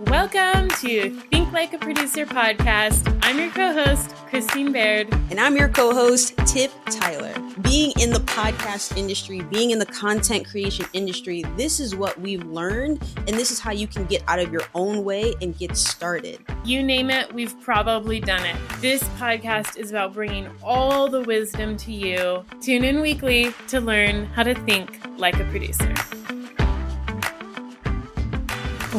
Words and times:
Welcome 0.00 0.68
to 0.82 1.08
Think 1.30 1.52
Like 1.54 1.72
a 1.72 1.78
Producer 1.78 2.26
podcast. 2.26 3.18
I'm 3.22 3.38
your 3.38 3.50
co 3.50 3.72
host, 3.72 4.14
Christine 4.28 4.70
Baird. 4.70 5.10
And 5.30 5.40
I'm 5.40 5.56
your 5.56 5.70
co 5.70 5.94
host, 5.94 6.36
Tiff 6.44 6.74
Tyler. 6.90 7.32
Being 7.62 7.92
in 7.98 8.10
the 8.10 8.20
podcast 8.20 8.98
industry, 8.98 9.40
being 9.40 9.70
in 9.70 9.78
the 9.78 9.86
content 9.86 10.46
creation 10.46 10.84
industry, 10.92 11.44
this 11.56 11.80
is 11.80 11.96
what 11.96 12.20
we've 12.20 12.44
learned, 12.44 13.02
and 13.16 13.28
this 13.28 13.50
is 13.50 13.58
how 13.58 13.72
you 13.72 13.86
can 13.86 14.04
get 14.04 14.22
out 14.28 14.38
of 14.38 14.52
your 14.52 14.64
own 14.74 15.02
way 15.02 15.32
and 15.40 15.56
get 15.56 15.74
started. 15.78 16.40
You 16.62 16.82
name 16.82 17.08
it, 17.08 17.32
we've 17.32 17.58
probably 17.62 18.20
done 18.20 18.44
it. 18.44 18.56
This 18.82 19.02
podcast 19.18 19.78
is 19.78 19.88
about 19.88 20.12
bringing 20.12 20.50
all 20.62 21.08
the 21.08 21.22
wisdom 21.22 21.74
to 21.78 21.92
you. 21.92 22.44
Tune 22.60 22.84
in 22.84 23.00
weekly 23.00 23.54
to 23.68 23.80
learn 23.80 24.26
how 24.26 24.42
to 24.42 24.54
think 24.66 25.00
like 25.16 25.40
a 25.40 25.44
producer. 25.44 25.94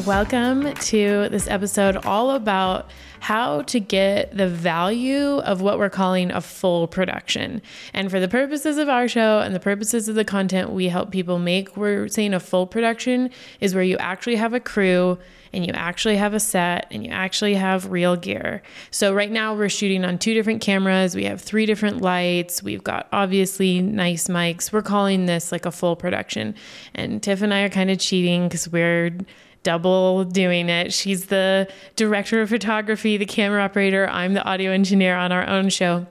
Welcome 0.05 0.75
to 0.75 1.27
this 1.29 1.47
episode 1.47 1.97
all 2.05 2.31
about 2.31 2.91
how 3.19 3.63
to 3.63 3.79
get 3.79 4.37
the 4.37 4.47
value 4.47 5.39
of 5.39 5.59
what 5.59 5.79
we're 5.79 5.89
calling 5.89 6.29
a 6.31 6.39
full 6.39 6.87
production. 6.87 7.63
And 7.95 8.11
for 8.11 8.19
the 8.19 8.27
purposes 8.27 8.77
of 8.77 8.89
our 8.89 9.07
show 9.07 9.39
and 9.39 9.55
the 9.55 9.59
purposes 9.59 10.07
of 10.07 10.13
the 10.13 10.23
content 10.23 10.69
we 10.69 10.87
help 10.89 11.09
people 11.09 11.39
make, 11.39 11.75
we're 11.75 12.07
saying 12.09 12.35
a 12.35 12.39
full 12.39 12.67
production 12.67 13.31
is 13.59 13.73
where 13.73 13.83
you 13.83 13.97
actually 13.97 14.35
have 14.35 14.53
a 14.53 14.59
crew 14.59 15.17
and 15.51 15.65
you 15.65 15.73
actually 15.73 16.17
have 16.17 16.35
a 16.35 16.39
set 16.39 16.85
and 16.91 17.03
you 17.03 17.11
actually 17.11 17.55
have 17.55 17.89
real 17.89 18.15
gear. 18.15 18.61
So 18.91 19.15
right 19.15 19.31
now 19.31 19.55
we're 19.55 19.67
shooting 19.67 20.05
on 20.05 20.19
two 20.19 20.35
different 20.35 20.61
cameras. 20.61 21.15
We 21.15 21.23
have 21.23 21.41
three 21.41 21.65
different 21.65 22.01
lights. 22.01 22.61
We've 22.61 22.83
got 22.83 23.07
obviously 23.11 23.81
nice 23.81 24.27
mics. 24.27 24.71
We're 24.71 24.83
calling 24.83 25.25
this 25.25 25.51
like 25.51 25.65
a 25.65 25.71
full 25.71 25.95
production. 25.95 26.53
And 26.93 27.23
Tiff 27.23 27.41
and 27.41 27.53
I 27.53 27.61
are 27.61 27.69
kind 27.69 27.89
of 27.89 27.97
cheating 27.97 28.47
because 28.47 28.69
we're 28.69 29.17
double 29.67 30.23
doing 30.23 30.69
it. 30.69 30.93
She's 30.93 31.25
the 31.25 31.67
director 31.97 32.41
of 32.41 32.47
photography, 32.47 33.17
the 33.17 33.25
camera 33.25 33.61
operator. 33.61 34.07
I'm 34.09 34.33
the 34.33 34.41
audio 34.45 34.71
engineer 34.71 35.17
on 35.17 35.33
our 35.33 35.45
own 35.45 35.67
show. 35.67 36.07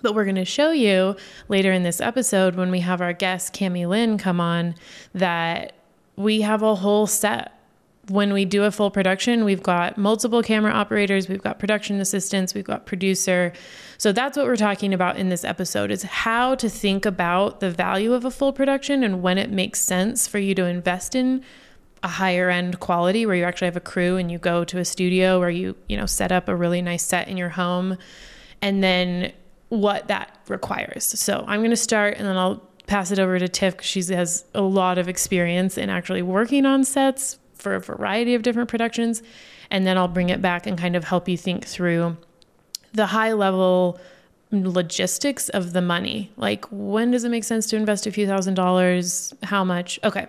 But 0.00 0.14
we're 0.14 0.22
going 0.22 0.36
to 0.36 0.44
show 0.44 0.70
you 0.70 1.16
later 1.48 1.72
in 1.72 1.82
this 1.82 2.00
episode 2.00 2.54
when 2.54 2.70
we 2.70 2.78
have 2.80 3.00
our 3.00 3.12
guest, 3.12 3.52
Cami 3.52 3.88
Lynn, 3.88 4.16
come 4.16 4.40
on, 4.40 4.76
that 5.12 5.72
we 6.14 6.42
have 6.42 6.62
a 6.62 6.76
whole 6.76 7.08
set. 7.08 7.58
When 8.10 8.32
we 8.32 8.44
do 8.44 8.62
a 8.62 8.70
full 8.70 8.92
production, 8.92 9.44
we've 9.44 9.62
got 9.62 9.98
multiple 9.98 10.44
camera 10.44 10.70
operators, 10.70 11.28
we've 11.28 11.42
got 11.42 11.58
production 11.58 12.00
assistants, 12.00 12.54
we've 12.54 12.62
got 12.62 12.86
producer. 12.86 13.52
So 13.98 14.12
that's 14.12 14.36
what 14.36 14.46
we're 14.46 14.54
talking 14.54 14.94
about 14.94 15.16
in 15.16 15.30
this 15.30 15.42
episode 15.42 15.90
is 15.90 16.04
how 16.04 16.54
to 16.54 16.68
think 16.68 17.06
about 17.06 17.58
the 17.58 17.72
value 17.72 18.12
of 18.12 18.24
a 18.24 18.30
full 18.30 18.52
production 18.52 19.02
and 19.02 19.20
when 19.20 19.36
it 19.36 19.50
makes 19.50 19.80
sense 19.80 20.28
for 20.28 20.38
you 20.38 20.54
to 20.54 20.64
invest 20.66 21.16
in 21.16 21.42
a 22.04 22.08
higher 22.08 22.50
end 22.50 22.78
quality 22.80 23.24
where 23.24 23.34
you 23.34 23.44
actually 23.44 23.64
have 23.64 23.76
a 23.76 23.80
crew 23.80 24.16
and 24.16 24.30
you 24.30 24.38
go 24.38 24.62
to 24.62 24.78
a 24.78 24.84
studio 24.84 25.40
where 25.40 25.50
you, 25.50 25.74
you 25.88 25.96
know, 25.96 26.04
set 26.04 26.30
up 26.30 26.48
a 26.48 26.54
really 26.54 26.82
nice 26.82 27.04
set 27.04 27.26
in 27.28 27.36
your 27.38 27.48
home 27.48 27.96
and 28.60 28.84
then 28.84 29.32
what 29.70 30.06
that 30.08 30.38
requires. 30.48 31.04
So 31.04 31.44
I'm 31.48 31.60
going 31.60 31.70
to 31.70 31.76
start 31.76 32.18
and 32.18 32.26
then 32.26 32.36
I'll 32.36 32.62
pass 32.86 33.10
it 33.10 33.18
over 33.18 33.38
to 33.38 33.48
Tiff 33.48 33.74
because 33.74 33.86
she 33.86 34.02
has 34.12 34.44
a 34.54 34.60
lot 34.60 34.98
of 34.98 35.08
experience 35.08 35.78
in 35.78 35.88
actually 35.88 36.20
working 36.20 36.66
on 36.66 36.84
sets 36.84 37.38
for 37.54 37.74
a 37.74 37.80
variety 37.80 38.34
of 38.34 38.42
different 38.42 38.68
productions. 38.68 39.22
And 39.70 39.86
then 39.86 39.96
I'll 39.96 40.06
bring 40.06 40.28
it 40.28 40.42
back 40.42 40.66
and 40.66 40.76
kind 40.76 40.96
of 40.96 41.04
help 41.04 41.26
you 41.26 41.38
think 41.38 41.64
through 41.64 42.18
the 42.92 43.06
high 43.06 43.32
level 43.32 43.98
logistics 44.62 45.48
of 45.48 45.72
the 45.72 45.82
money. 45.82 46.30
Like, 46.36 46.64
when 46.70 47.10
does 47.10 47.24
it 47.24 47.30
make 47.30 47.44
sense 47.44 47.66
to 47.66 47.76
invest 47.76 48.06
a 48.06 48.12
few 48.12 48.26
thousand 48.26 48.54
dollars? 48.54 49.34
How 49.42 49.64
much? 49.64 49.98
Okay. 50.04 50.26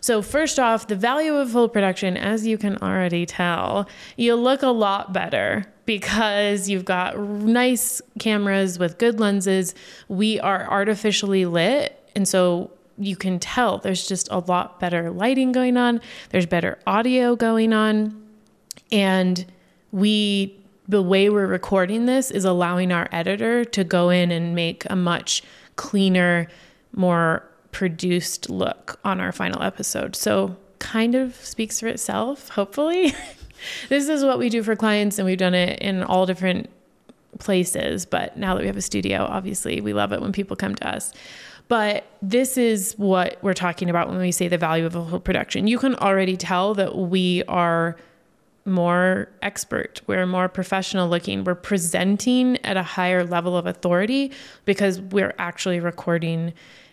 So, 0.00 0.20
first 0.20 0.58
off, 0.58 0.88
the 0.88 0.96
value 0.96 1.36
of 1.36 1.52
full 1.52 1.68
production, 1.68 2.16
as 2.16 2.44
you 2.46 2.58
can 2.58 2.76
already 2.78 3.24
tell, 3.24 3.88
you 4.16 4.34
look 4.34 4.62
a 4.62 4.68
lot 4.68 5.12
better 5.12 5.64
because 5.86 6.68
you've 6.68 6.84
got 6.84 7.18
nice 7.18 8.02
cameras 8.18 8.78
with 8.78 8.98
good 8.98 9.20
lenses. 9.20 9.74
We 10.08 10.40
are 10.40 10.68
artificially 10.70 11.46
lit. 11.46 11.98
And 12.14 12.26
so 12.26 12.70
you 12.98 13.16
can 13.16 13.38
tell 13.38 13.78
there's 13.78 14.06
just 14.06 14.28
a 14.30 14.38
lot 14.38 14.78
better 14.78 15.10
lighting 15.10 15.52
going 15.52 15.76
on, 15.76 16.00
there's 16.30 16.46
better 16.46 16.78
audio 16.86 17.36
going 17.36 17.72
on. 17.72 18.20
And 18.90 19.44
we, 19.90 20.61
the 20.92 21.02
way 21.02 21.30
we're 21.30 21.46
recording 21.46 22.04
this 22.04 22.30
is 22.30 22.44
allowing 22.44 22.92
our 22.92 23.08
editor 23.10 23.64
to 23.64 23.82
go 23.82 24.10
in 24.10 24.30
and 24.30 24.54
make 24.54 24.84
a 24.90 24.94
much 24.94 25.42
cleaner, 25.76 26.48
more 26.94 27.48
produced 27.72 28.50
look 28.50 29.00
on 29.02 29.18
our 29.18 29.32
final 29.32 29.62
episode. 29.62 30.14
So, 30.14 30.54
kind 30.80 31.14
of 31.14 31.34
speaks 31.36 31.80
for 31.80 31.86
itself, 31.86 32.50
hopefully. 32.50 33.14
this 33.88 34.06
is 34.10 34.22
what 34.22 34.38
we 34.38 34.50
do 34.50 34.62
for 34.62 34.76
clients, 34.76 35.18
and 35.18 35.24
we've 35.24 35.38
done 35.38 35.54
it 35.54 35.78
in 35.80 36.02
all 36.02 36.26
different 36.26 36.68
places. 37.38 38.04
But 38.04 38.36
now 38.36 38.54
that 38.54 38.60
we 38.60 38.66
have 38.66 38.76
a 38.76 38.82
studio, 38.82 39.24
obviously, 39.24 39.80
we 39.80 39.94
love 39.94 40.12
it 40.12 40.20
when 40.20 40.32
people 40.32 40.56
come 40.56 40.74
to 40.74 40.86
us. 40.86 41.14
But 41.68 42.04
this 42.20 42.58
is 42.58 42.92
what 42.98 43.38
we're 43.40 43.54
talking 43.54 43.88
about 43.88 44.10
when 44.10 44.18
we 44.18 44.30
say 44.30 44.46
the 44.46 44.58
value 44.58 44.84
of 44.84 44.94
a 44.94 45.00
whole 45.00 45.20
production. 45.20 45.66
You 45.66 45.78
can 45.78 45.94
already 45.94 46.36
tell 46.36 46.74
that 46.74 46.98
we 46.98 47.44
are 47.44 47.96
more 48.64 49.28
expert, 49.42 50.00
we're 50.06 50.26
more 50.26 50.48
professional 50.48 51.08
looking, 51.08 51.44
we're 51.44 51.54
presenting 51.54 52.56
at 52.64 52.76
a 52.76 52.82
higher 52.82 53.24
level 53.24 53.56
of 53.56 53.66
authority 53.66 54.32
because 54.64 55.00
we're 55.00 55.34
actually 55.38 55.80
recording 55.80 56.52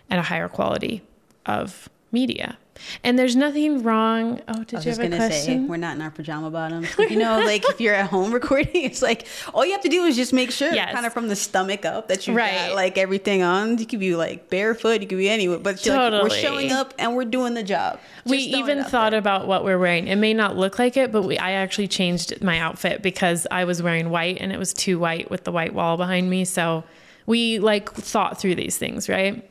and 0.10 0.20
a 0.20 0.24
higher 0.24 0.48
quality 0.48 1.02
of 1.46 1.90
media. 2.12 2.58
And 3.04 3.18
there's 3.18 3.36
nothing 3.36 3.84
wrong. 3.84 4.42
Oh, 4.48 4.64
did 4.64 4.86
you 4.86 4.92
have 4.92 5.00
a 5.00 5.08
question? 5.08 5.30
Say, 5.30 5.60
we're 5.60 5.78
not 5.78 5.96
in 5.96 6.02
our 6.02 6.12
pajama 6.12 6.50
bottoms. 6.50 6.88
you 7.00 7.18
know, 7.18 7.40
like 7.40 7.64
if 7.70 7.80
you're 7.82 7.94
at 7.94 8.10
home 8.10 8.34
recording, 8.34 8.84
it's 8.84 9.02
like 9.02 9.28
all 9.54 9.66
you 9.66 9.72
have 9.72 9.82
to 9.82 9.90
do 9.90 10.04
is 10.04 10.16
just 10.16 10.34
make 10.34 10.52
sure, 10.52 10.74
yes. 10.74 10.94
kind 10.94 11.06
of 11.06 11.14
from 11.14 11.28
the 11.28 11.36
stomach 11.36 11.86
up, 11.86 12.08
that 12.08 12.28
you 12.28 12.34
right. 12.34 12.70
got 12.70 12.76
like 12.76 12.98
everything 12.98 13.42
on. 13.42 13.78
You 13.78 13.86
could 13.86 14.00
be 14.00 14.16
like 14.16 14.50
barefoot, 14.50 15.02
you 15.02 15.08
could 15.08 15.18
be 15.18 15.30
anywhere, 15.30 15.60
but 15.60 15.78
totally. 15.78 16.22
like, 16.22 16.32
we're 16.32 16.38
showing 16.38 16.72
up 16.72 16.94
and 16.98 17.16
we're 17.16 17.26
doing 17.26 17.54
the 17.54 17.64
job. 17.64 18.00
Just 18.18 18.30
we 18.30 18.38
even 18.38 18.84
thought 18.84 19.12
there. 19.12 19.20
about 19.20 19.48
what 19.48 19.64
we're 19.64 19.80
wearing. 19.80 20.08
It 20.08 20.18
may 20.18 20.34
not 20.34 20.58
look 20.58 20.80
like 20.80 20.98
it, 20.98 21.12
but 21.12 21.24
we 21.24 21.38
I 21.38 21.52
actually 21.52 21.88
changed 21.88 22.44
my 22.44 22.60
outfit 22.60 23.02
because 23.02 23.48
I 23.50 23.66
was 23.66 23.82
wearing 23.82 24.10
white 24.10 24.38
and 24.40 24.52
it 24.52 24.60
was 24.60 24.74
too 24.74 25.00
white 25.00 25.30
with 25.30 25.44
the 25.44 25.52
white 25.52 25.74
wall 25.74 25.98
behind 25.98 26.30
me. 26.30 26.46
So 26.46 26.84
we 27.30 27.60
like 27.60 27.94
thought 27.94 28.42
through 28.42 28.56
these 28.56 28.80
things, 28.80 29.08
right? 29.08 29.46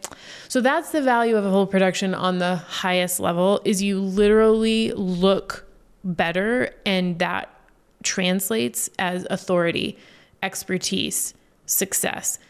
So 0.49 0.61
that's 0.61 0.91
the 0.91 1.01
value 1.01 1.37
of 1.37 1.45
a 1.45 1.51
whole 1.51 1.67
production 1.67 2.13
on 2.13 2.39
the 2.39 2.57
highest 2.57 3.21
level 3.21 3.61
is 3.65 3.81
you 3.81 4.01
literally 4.01 4.91
look 4.95 5.65
better 6.03 6.75
and 6.85 7.21
that 7.21 7.49
translates 8.03 8.91
as 8.99 9.29
authority, 9.31 9.97
expertise, 10.43 11.35
success. 11.67 12.41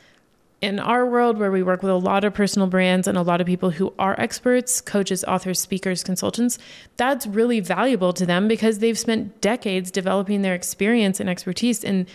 In 0.62 0.80
our 0.80 1.04
world 1.04 1.36
where 1.36 1.52
we 1.52 1.62
work 1.62 1.82
with 1.82 1.92
a 1.92 1.96
lot 1.96 2.24
of 2.24 2.32
personal 2.32 2.66
brands 2.66 3.06
and 3.06 3.18
a 3.18 3.22
lot 3.22 3.42
of 3.42 3.46
people 3.46 3.68
who 3.68 3.92
are 3.98 4.18
experts, 4.18 4.80
coaches, 4.80 5.24
authors, 5.24 5.60
speakers, 5.60 6.02
consultants, 6.02 6.58
that's 6.96 7.26
really 7.26 7.60
valuable 7.60 8.14
to 8.14 8.24
them 8.24 8.48
because 8.48 8.78
they've 8.78 8.98
spent 8.98 9.42
decades 9.42 9.90
developing 9.90 10.40
their 10.40 10.54
experience 10.54 11.20
and 11.20 11.28
expertise 11.28 11.84
and 11.84 12.06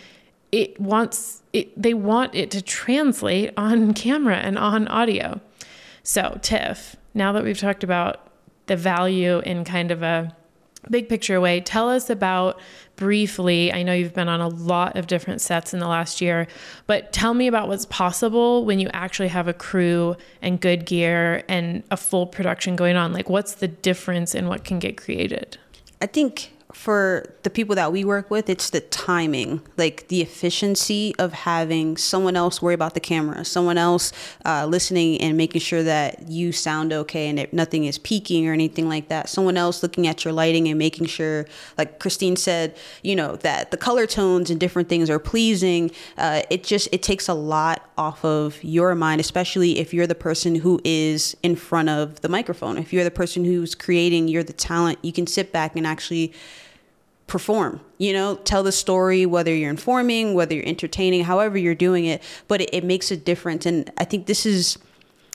it 0.53 0.79
wants 0.79 1.41
it, 1.51 1.81
they 1.81 1.95
want 1.95 2.35
it 2.35 2.51
to 2.51 2.61
translate 2.61 3.51
on 3.57 3.93
camera 3.95 4.37
and 4.37 4.57
on 4.57 4.87
audio. 4.87 5.41
So, 6.03 6.37
Tiff, 6.43 6.95
now 7.15 7.31
that 7.33 7.43
we've 7.43 7.57
talked 7.57 7.83
about 7.83 8.27
the 8.67 8.75
value 8.75 9.39
in 9.39 9.65
kind 9.65 9.89
of 9.89 10.03
a 10.03 10.35
big 10.91 11.09
picture 11.09 11.41
way, 11.41 11.59
tell 11.59 11.89
us 11.89 12.07
about 12.07 12.59
briefly. 12.97 13.73
I 13.73 13.81
know 13.81 13.93
you've 13.93 14.13
been 14.13 14.29
on 14.29 14.41
a 14.41 14.47
lot 14.47 14.95
of 14.95 15.07
different 15.07 15.41
sets 15.41 15.73
in 15.73 15.79
the 15.79 15.87
last 15.87 16.21
year, 16.21 16.47
but 16.85 17.11
tell 17.11 17.33
me 17.33 17.47
about 17.47 17.67
what's 17.67 17.87
possible 17.87 18.63
when 18.63 18.79
you 18.79 18.89
actually 18.93 19.29
have 19.29 19.47
a 19.47 19.53
crew 19.53 20.15
and 20.39 20.61
good 20.61 20.85
gear 20.85 21.43
and 21.49 21.81
a 21.89 21.97
full 21.97 22.27
production 22.27 22.75
going 22.75 22.95
on. 22.95 23.11
Like, 23.11 23.27
what's 23.27 23.55
the 23.55 23.67
difference 23.67 24.35
in 24.35 24.47
what 24.47 24.65
can 24.65 24.77
get 24.77 24.97
created? 24.97 25.57
I 25.99 26.05
think 26.05 26.52
for 26.73 27.33
the 27.43 27.49
people 27.49 27.75
that 27.75 27.91
we 27.91 28.03
work 28.03 28.29
with, 28.31 28.49
it's 28.49 28.71
the 28.71 28.81
timing, 28.81 29.61
like 29.77 30.07
the 30.07 30.21
efficiency 30.21 31.13
of 31.19 31.31
having 31.31 31.95
someone 31.97 32.35
else 32.35 32.61
worry 32.61 32.73
about 32.73 32.93
the 32.93 32.99
camera, 32.99 33.45
someone 33.45 33.77
else 33.77 34.11
uh, 34.45 34.65
listening 34.65 35.21
and 35.21 35.37
making 35.37 35.61
sure 35.61 35.83
that 35.83 36.27
you 36.27 36.51
sound 36.51 36.91
okay 36.91 37.29
and 37.29 37.37
that 37.37 37.53
nothing 37.53 37.85
is 37.85 37.97
peaking 37.99 38.47
or 38.47 38.53
anything 38.53 38.89
like 38.89 39.07
that. 39.07 39.29
Someone 39.29 39.55
else 39.55 39.83
looking 39.83 40.07
at 40.07 40.25
your 40.25 40.33
lighting 40.33 40.67
and 40.67 40.79
making 40.79 41.05
sure, 41.05 41.45
like 41.77 41.99
Christine 41.99 42.35
said, 42.35 42.75
you 43.03 43.15
know, 43.15 43.35
that 43.37 43.71
the 43.71 43.77
color 43.77 44.07
tones 44.07 44.49
and 44.49 44.59
different 44.59 44.89
things 44.89 45.09
are 45.09 45.19
pleasing. 45.19 45.91
Uh, 46.17 46.41
it 46.49 46.63
just, 46.63 46.89
it 46.91 47.03
takes 47.03 47.29
a 47.29 47.33
lot 47.33 47.89
off 47.97 48.25
of 48.25 48.61
your 48.63 48.95
mind, 48.95 49.21
especially 49.21 49.77
if 49.77 49.93
you're 49.93 50.07
the 50.07 50.15
person 50.15 50.55
who 50.55 50.81
is 50.83 51.37
in 51.43 51.55
front 51.55 51.89
of 51.89 52.21
the 52.21 52.29
microphone. 52.29 52.77
If 52.77 52.91
you're 52.91 53.03
the 53.03 53.11
person 53.11 53.45
who's 53.45 53.75
creating, 53.75 54.27
you're 54.27 54.43
the 54.43 54.53
talent, 54.53 54.97
you 55.03 55.13
can 55.13 55.27
sit 55.27 55.51
back 55.51 55.75
and 55.75 55.85
actually 55.85 56.33
perform 57.27 57.79
you 57.97 58.11
know 58.11 58.35
tell 58.35 58.63
the 58.63 58.71
story 58.71 59.25
whether 59.25 59.53
you're 59.53 59.69
informing 59.69 60.33
whether 60.33 60.53
you're 60.53 60.67
entertaining 60.67 61.23
however 61.23 61.57
you're 61.57 61.73
doing 61.73 62.05
it 62.05 62.21
but 62.47 62.61
it, 62.61 62.69
it, 62.73 62.83
makes 62.83 63.11
a 63.11 63.17
difference. 63.17 63.65
And 63.65 63.91
i 63.97 64.03
think 64.03 64.25
this 64.25 64.45
is 64.45 64.77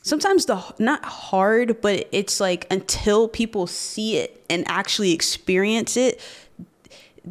sometimes 0.02 0.46
the 0.46 0.62
not 0.78 1.04
hard 1.04 1.80
but 1.80 2.06
it's 2.12 2.40
like 2.40 2.66
until 2.70 3.26
people 3.26 3.66
see 3.66 4.16
it 4.16 4.44
and 4.50 4.64
actually 4.68 5.12
experience 5.12 5.96
it 5.96 6.20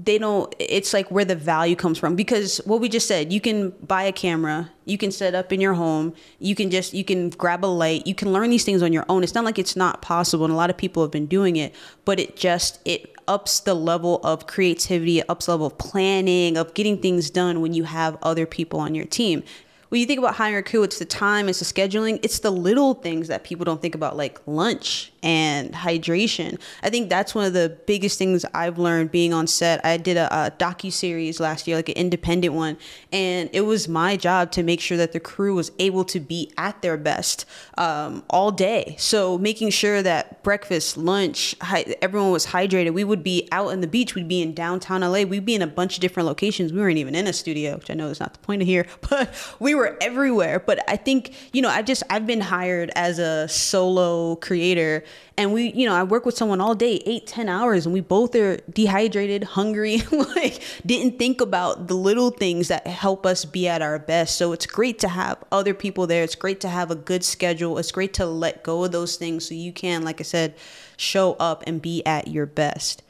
they 0.04 0.18
don't 0.18 0.54
it's 0.60 0.94
like 0.94 1.10
where 1.10 1.26
the 1.26 1.36
value 1.36 1.76
comes 1.76 1.98
from. 1.98 2.16
Because 2.16 2.58
what 2.66 2.80
we 2.80 2.90
just 2.90 3.08
said 3.08 3.32
you 3.34 3.42
can 3.42 3.72
buy 3.86 4.04
a 4.04 4.12
camera 4.12 4.70
you 4.86 4.98
can 4.98 5.12
set 5.12 5.36
up 5.36 5.52
in 5.52 5.62
your 5.62 5.74
home 5.74 6.14
you 6.40 6.56
can 6.56 6.70
just 6.70 6.94
you 6.94 7.04
can 7.04 7.30
grab 7.30 7.66
a 7.66 7.68
light 7.68 8.06
you 8.06 8.16
can 8.16 8.32
learn 8.32 8.50
these 8.50 8.64
things 8.64 8.84
on 8.84 8.94
your 8.94 9.06
own. 9.10 9.24
It's 9.24 9.34
not 9.34 9.46
like 9.46 9.60
it's 9.60 9.76
not 9.76 10.02
possible 10.02 10.46
and 10.46 10.54
a 10.54 10.58
lot 10.58 10.70
of 10.70 10.78
people 10.78 11.04
have 11.04 11.12
been 11.12 11.26
doing 11.26 11.56
it 11.56 11.74
but 12.06 12.20
it 12.20 12.36
just 12.36 12.80
it 12.86 13.16
ups 13.28 13.60
the 13.60 13.74
level 13.74 14.20
of 14.24 14.48
creativity 14.48 15.22
ups 15.24 15.46
the 15.46 15.52
level 15.52 15.68
of 15.68 15.78
planning 15.78 16.58
of 16.58 16.74
getting 16.74 16.98
things 16.98 17.30
done 17.30 17.62
when 17.62 17.74
you 17.74 17.84
have 17.84 18.18
other 18.22 18.46
people 18.46 18.80
on 18.80 18.96
your 18.96 19.06
team. 19.06 19.44
When 19.90 20.02
you 20.02 20.08
think 20.08 20.20
about 20.20 20.36
hiring 20.36 20.60
a 20.60 20.64
crew, 20.64 20.84
it's 20.84 21.00
the 21.00 21.06
time, 21.06 21.48
it's 21.48 21.60
the 21.60 21.66
scheduling, 21.66 22.20
it's 22.22 22.40
the 22.40 22.52
little 22.52 22.94
things 22.94 23.30
that 23.30 23.46
people 23.46 23.64
don't 23.64 23.82
think 23.82 23.96
about, 23.96 24.18
like 24.18 24.42
lunch 24.46 25.14
and 25.24 25.74
hydration. 25.74 26.60
I 26.84 26.90
think 26.90 27.10
that's 27.10 27.34
one 27.34 27.46
of 27.46 27.54
the 27.54 27.78
biggest 27.86 28.18
things 28.18 28.46
I've 28.54 28.78
learned 28.78 29.12
being 29.12 29.34
on 29.34 29.48
set. 29.48 29.84
I 29.86 29.98
did 29.98 30.18
a, 30.18 30.34
a 30.34 30.52
docu 30.52 30.92
series 30.92 31.40
last 31.40 31.68
year, 31.68 31.76
like 31.76 31.90
an 31.90 31.96
independent 31.96 32.54
one, 32.54 32.78
and 33.12 33.50
it 33.54 33.62
was 33.62 33.88
my 33.88 34.16
job 34.16 34.52
to 34.52 34.64
make 34.64 34.80
sure 34.80 34.98
that 34.98 35.12
the 35.12 35.20
crew 35.20 35.56
was 35.56 35.72
able 35.80 36.06
to 36.06 36.20
be 36.20 36.52
at 36.58 36.82
their 36.82 36.98
best 36.98 37.46
um, 37.78 38.24
all 38.30 38.52
day. 38.52 38.96
So 39.00 39.38
making 39.38 39.70
sure 39.72 40.02
that 40.02 40.44
breakfast, 40.44 40.98
lunch, 40.98 41.56
hi- 41.62 41.96
everyone 42.02 42.32
was 42.32 42.48
hydrated. 42.48 42.94
We 42.94 43.04
would 43.04 43.24
be 43.24 43.48
out 43.52 43.72
on 43.72 43.82
the 43.82 43.88
beach. 43.88 44.16
We'd 44.16 44.28
be 44.28 44.42
in 44.42 44.54
downtown 44.54 45.02
LA. 45.02 45.24
We'd 45.24 45.46
be 45.46 45.56
in 45.56 45.62
a 45.62 45.68
bunch 45.68 45.96
of 45.96 46.02
different 46.02 46.28
locations. 46.28 46.72
We 46.72 46.80
weren't 46.80 46.98
even 46.98 47.16
in 47.16 47.28
a 47.28 47.34
studio, 47.34 47.76
which 47.76 47.90
I 47.90 47.94
know 47.94 48.08
is 48.10 48.20
not 48.20 48.34
the 48.34 48.40
point 48.40 48.62
of 48.62 48.68
here, 48.68 48.86
but 49.10 49.34
we 49.60 49.76
were 49.76 49.98
everywhere. 50.02 50.60
But 50.60 50.88
I 50.90 50.96
think, 50.96 51.34
you 51.54 51.62
know, 51.62 51.70
I 51.70 51.82
just, 51.82 52.04
I've 52.10 52.28
been 52.28 52.42
hired 52.42 52.92
as 52.96 53.20
a 53.20 53.48
solo 53.48 54.36
creator 54.36 55.04
and 55.38 55.54
we, 55.54 55.72
you 55.74 55.86
know, 55.86 55.94
I 55.94 56.04
work 56.04 56.26
with 56.26 56.36
someone 56.36 56.60
all 56.60 56.74
day, 56.74 57.02
eight, 57.06 57.28
ten 57.28 57.48
hours, 57.48 57.86
and 57.86 57.94
we 57.94 58.02
both 58.02 58.36
are 58.36 58.58
dehydrated, 58.72 59.44
hungry, 59.44 60.02
like 60.12 60.62
didn't 60.86 61.20
think 61.20 61.42
about 61.42 61.88
the 61.88 61.94
little 61.94 62.32
things 62.32 62.70
that 62.70 62.88
help 62.88 63.26
us 63.26 63.46
be 63.46 63.68
at 63.68 63.82
our 63.82 64.00
best. 64.00 64.36
So 64.36 64.52
it's 64.52 64.66
great 64.66 64.98
to 65.00 65.08
have 65.08 65.44
other 65.52 65.74
people 65.74 66.08
there. 66.08 66.24
It's 66.24 66.36
great 66.36 66.60
to 66.62 66.70
have 66.70 66.90
a 66.90 66.96
good 66.96 67.24
schedule. 67.24 67.78
It's 67.78 67.92
great 67.92 68.14
to 68.16 68.26
let 68.26 68.64
go 68.64 68.84
of 68.84 68.92
those 68.92 69.16
things 69.16 69.48
so 69.48 69.54
you 69.54 69.72
can, 69.72 70.04
like 70.04 70.20
I 70.20 70.24
said, 70.24 70.56
show 70.98 71.34
up 71.34 71.64
and 71.68 71.82
be 71.82 72.04
at 72.06 72.28
your 72.28 72.48
best 72.48 73.04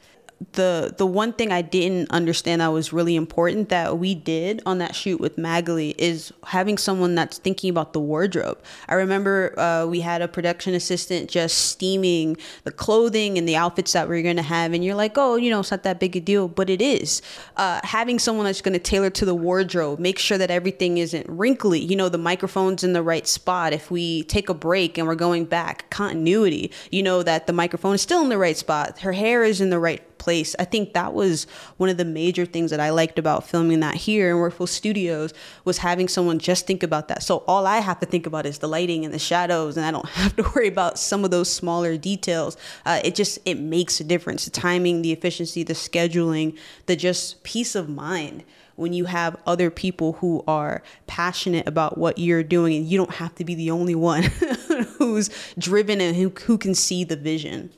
the 0.52 0.94
the 0.96 1.06
one 1.06 1.32
thing 1.32 1.50
I 1.50 1.62
didn't 1.62 2.10
understand 2.10 2.60
that 2.60 2.68
was 2.68 2.92
really 2.92 3.16
important 3.16 3.70
that 3.70 3.98
we 3.98 4.14
did 4.14 4.62
on 4.64 4.78
that 4.78 4.94
shoot 4.94 5.20
with 5.20 5.36
Magali 5.36 5.96
is 5.98 6.32
having 6.44 6.78
someone 6.78 7.16
that's 7.16 7.38
thinking 7.38 7.70
about 7.70 7.92
the 7.92 7.98
wardrobe. 8.00 8.62
I 8.88 8.94
remember 8.94 9.58
uh, 9.58 9.86
we 9.86 10.00
had 10.00 10.22
a 10.22 10.28
production 10.28 10.74
assistant 10.74 11.28
just 11.28 11.58
steaming 11.58 12.36
the 12.62 12.70
clothing 12.70 13.36
and 13.36 13.48
the 13.48 13.56
outfits 13.56 13.92
that 13.94 14.08
we 14.08 14.20
are 14.20 14.22
gonna 14.22 14.42
have, 14.42 14.72
and 14.72 14.84
you're 14.84 14.94
like, 14.94 15.18
oh, 15.18 15.34
you 15.34 15.50
know, 15.50 15.60
it's 15.60 15.72
not 15.72 15.82
that 15.82 15.98
big 15.98 16.14
a 16.14 16.20
deal, 16.20 16.46
but 16.46 16.70
it 16.70 16.80
is. 16.80 17.20
Uh, 17.56 17.80
having 17.82 18.20
someone 18.20 18.46
that's 18.46 18.62
gonna 18.62 18.78
tailor 18.78 19.10
to 19.10 19.24
the 19.24 19.34
wardrobe, 19.34 19.98
make 19.98 20.18
sure 20.20 20.38
that 20.38 20.52
everything 20.52 20.98
isn't 20.98 21.28
wrinkly. 21.28 21.80
You 21.80 21.96
know, 21.96 22.08
the 22.08 22.18
microphone's 22.18 22.84
in 22.84 22.92
the 22.92 23.02
right 23.02 23.26
spot. 23.26 23.72
If 23.72 23.90
we 23.90 24.22
take 24.24 24.48
a 24.48 24.54
break 24.54 24.98
and 24.98 25.08
we're 25.08 25.16
going 25.16 25.46
back, 25.46 25.90
continuity. 25.90 26.70
You 26.92 27.02
know 27.02 27.24
that 27.24 27.48
the 27.48 27.52
microphone 27.52 27.96
is 27.96 28.02
still 28.02 28.22
in 28.22 28.28
the 28.28 28.38
right 28.38 28.56
spot. 28.56 29.00
Her 29.00 29.12
hair 29.12 29.42
is 29.42 29.60
in 29.60 29.70
the 29.70 29.78
right 29.80 30.02
place. 30.18 30.54
I 30.58 30.64
think 30.64 30.92
that 30.94 31.14
was 31.14 31.46
one 31.76 31.88
of 31.88 31.96
the 31.96 32.04
major 32.04 32.44
things 32.44 32.70
that 32.70 32.80
I 32.80 32.90
liked 32.90 33.18
about 33.18 33.48
filming 33.48 33.80
that 33.80 33.94
here 33.94 34.30
in 34.30 34.36
Worthwhil 34.36 34.68
Studios 34.68 35.32
was 35.64 35.78
having 35.78 36.08
someone 36.08 36.38
just 36.38 36.66
think 36.66 36.82
about 36.82 37.08
that. 37.08 37.22
So 37.22 37.44
all 37.46 37.66
I 37.66 37.78
have 37.78 38.00
to 38.00 38.06
think 38.06 38.26
about 38.26 38.46
is 38.46 38.58
the 38.58 38.68
lighting 38.68 39.04
and 39.04 39.12
the 39.12 39.18
shadows, 39.18 39.76
and 39.76 39.86
I 39.86 39.90
don't 39.90 40.08
have 40.10 40.36
to 40.36 40.42
worry 40.54 40.68
about 40.68 40.98
some 40.98 41.24
of 41.24 41.30
those 41.30 41.50
smaller 41.50 41.96
details. 41.96 42.56
Uh, 42.84 43.00
it 43.04 43.14
just 43.14 43.38
it 43.44 43.58
makes 43.58 44.00
a 44.00 44.04
difference. 44.04 44.44
The 44.44 44.50
timing, 44.50 45.02
the 45.02 45.12
efficiency, 45.12 45.62
the 45.62 45.74
scheduling, 45.74 46.58
the 46.86 46.96
just 46.96 47.42
peace 47.42 47.74
of 47.74 47.88
mind 47.88 48.44
when 48.78 48.92
you 48.92 49.06
have 49.06 49.36
other 49.44 49.70
people 49.70 50.12
who 50.14 50.44
are 50.46 50.84
passionate 51.08 51.66
about 51.66 51.98
what 51.98 52.16
you're 52.16 52.44
doing 52.44 52.76
and 52.76 52.86
you 52.86 52.96
don't 52.96 53.14
have 53.14 53.34
to 53.34 53.44
be 53.44 53.56
the 53.56 53.72
only 53.72 53.94
one 53.96 54.22
who's 54.98 55.30
driven 55.58 56.00
and 56.00 56.16
who, 56.16 56.28
who 56.46 56.56
can 56.56 56.76
see 56.76 57.02
the 57.02 57.16
vision. 57.16 57.70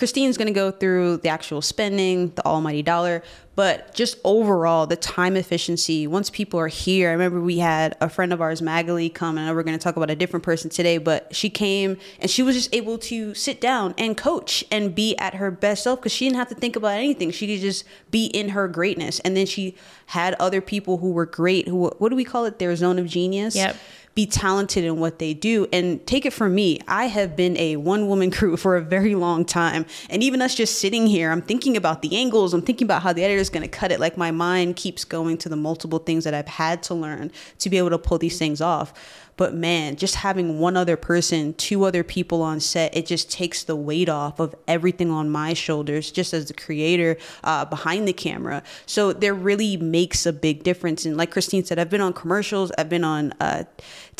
Christine's 0.00 0.38
going 0.38 0.46
to 0.46 0.54
go 0.54 0.70
through 0.70 1.18
the 1.18 1.28
actual 1.28 1.60
spending, 1.60 2.30
the 2.30 2.46
almighty 2.46 2.80
dollar, 2.80 3.22
but 3.54 3.94
just 3.94 4.16
overall 4.24 4.86
the 4.86 4.96
time 4.96 5.36
efficiency. 5.36 6.06
Once 6.06 6.30
people 6.30 6.58
are 6.58 6.68
here, 6.68 7.10
I 7.10 7.12
remember 7.12 7.38
we 7.38 7.58
had 7.58 7.98
a 8.00 8.08
friend 8.08 8.32
of 8.32 8.40
ours, 8.40 8.62
Magali, 8.62 9.10
come, 9.10 9.36
and 9.36 9.54
we're 9.54 9.62
going 9.62 9.78
to 9.78 9.82
talk 9.82 9.96
about 9.96 10.08
a 10.08 10.16
different 10.16 10.42
person 10.42 10.70
today, 10.70 10.96
but 10.96 11.36
she 11.36 11.50
came 11.50 11.98
and 12.18 12.30
she 12.30 12.42
was 12.42 12.56
just 12.56 12.74
able 12.74 12.96
to 12.96 13.34
sit 13.34 13.60
down 13.60 13.94
and 13.98 14.16
coach 14.16 14.64
and 14.70 14.94
be 14.94 15.18
at 15.18 15.34
her 15.34 15.50
best 15.50 15.82
self 15.82 16.00
because 16.00 16.12
she 16.12 16.24
didn't 16.24 16.38
have 16.38 16.48
to 16.48 16.54
think 16.54 16.76
about 16.76 16.94
anything. 16.94 17.30
She 17.30 17.46
could 17.46 17.60
just 17.60 17.84
be 18.10 18.24
in 18.24 18.48
her 18.48 18.68
greatness. 18.68 19.20
And 19.20 19.36
then 19.36 19.44
she 19.44 19.76
had 20.06 20.32
other 20.40 20.62
people 20.62 20.96
who 20.96 21.10
were 21.10 21.26
great, 21.26 21.68
who, 21.68 21.90
what 21.98 22.08
do 22.08 22.16
we 22.16 22.24
call 22.24 22.46
it? 22.46 22.58
Their 22.58 22.74
zone 22.74 22.98
of 22.98 23.06
genius. 23.06 23.54
Yep 23.54 23.76
be 24.14 24.26
talented 24.26 24.84
in 24.84 24.98
what 24.98 25.18
they 25.18 25.34
do. 25.34 25.66
And 25.72 26.04
take 26.06 26.26
it 26.26 26.32
from 26.32 26.54
me, 26.54 26.80
I 26.88 27.06
have 27.06 27.36
been 27.36 27.56
a 27.56 27.76
one 27.76 28.08
woman 28.08 28.30
crew 28.40 28.56
for 28.56 28.76
a 28.76 28.80
very 28.80 29.14
long 29.14 29.44
time. 29.44 29.86
And 30.08 30.22
even 30.22 30.42
us 30.42 30.54
just 30.54 30.78
sitting 30.78 31.06
here, 31.06 31.30
I'm 31.30 31.42
thinking 31.42 31.76
about 31.76 32.02
the 32.02 32.16
angles, 32.16 32.52
I'm 32.54 32.62
thinking 32.62 32.86
about 32.86 33.02
how 33.02 33.12
the 33.12 33.22
editor 33.22 33.40
is 33.40 33.50
going 33.50 33.62
to 33.62 33.68
cut 33.68 33.92
it. 33.92 34.00
Like 34.00 34.16
my 34.16 34.30
mind 34.30 34.76
keeps 34.76 35.04
going 35.04 35.38
to 35.38 35.48
the 35.48 35.56
multiple 35.56 35.98
things 35.98 36.24
that 36.24 36.34
I've 36.34 36.48
had 36.48 36.82
to 36.84 36.94
learn 36.94 37.30
to 37.58 37.70
be 37.70 37.78
able 37.78 37.90
to 37.90 37.98
pull 37.98 38.18
these 38.18 38.38
things 38.38 38.60
off. 38.60 38.92
But 39.40 39.54
man, 39.54 39.96
just 39.96 40.16
having 40.16 40.58
one 40.58 40.76
other 40.76 40.98
person, 40.98 41.54
two 41.54 41.84
other 41.84 42.04
people 42.04 42.42
on 42.42 42.60
set, 42.60 42.94
it 42.94 43.06
just 43.06 43.30
takes 43.30 43.64
the 43.64 43.74
weight 43.74 44.10
off 44.10 44.38
of 44.38 44.54
everything 44.68 45.10
on 45.10 45.30
my 45.30 45.54
shoulders, 45.54 46.10
just 46.10 46.34
as 46.34 46.48
the 46.48 46.52
creator 46.52 47.16
uh, 47.42 47.64
behind 47.64 48.06
the 48.06 48.12
camera. 48.12 48.62
So 48.84 49.14
there 49.14 49.32
really 49.32 49.78
makes 49.78 50.26
a 50.26 50.34
big 50.34 50.62
difference. 50.62 51.06
And 51.06 51.16
like 51.16 51.30
Christine 51.30 51.64
said, 51.64 51.78
I've 51.78 51.88
been 51.88 52.02
on 52.02 52.12
commercials, 52.12 52.70
I've 52.76 52.90
been 52.90 53.02
on 53.02 53.32
uh, 53.40 53.64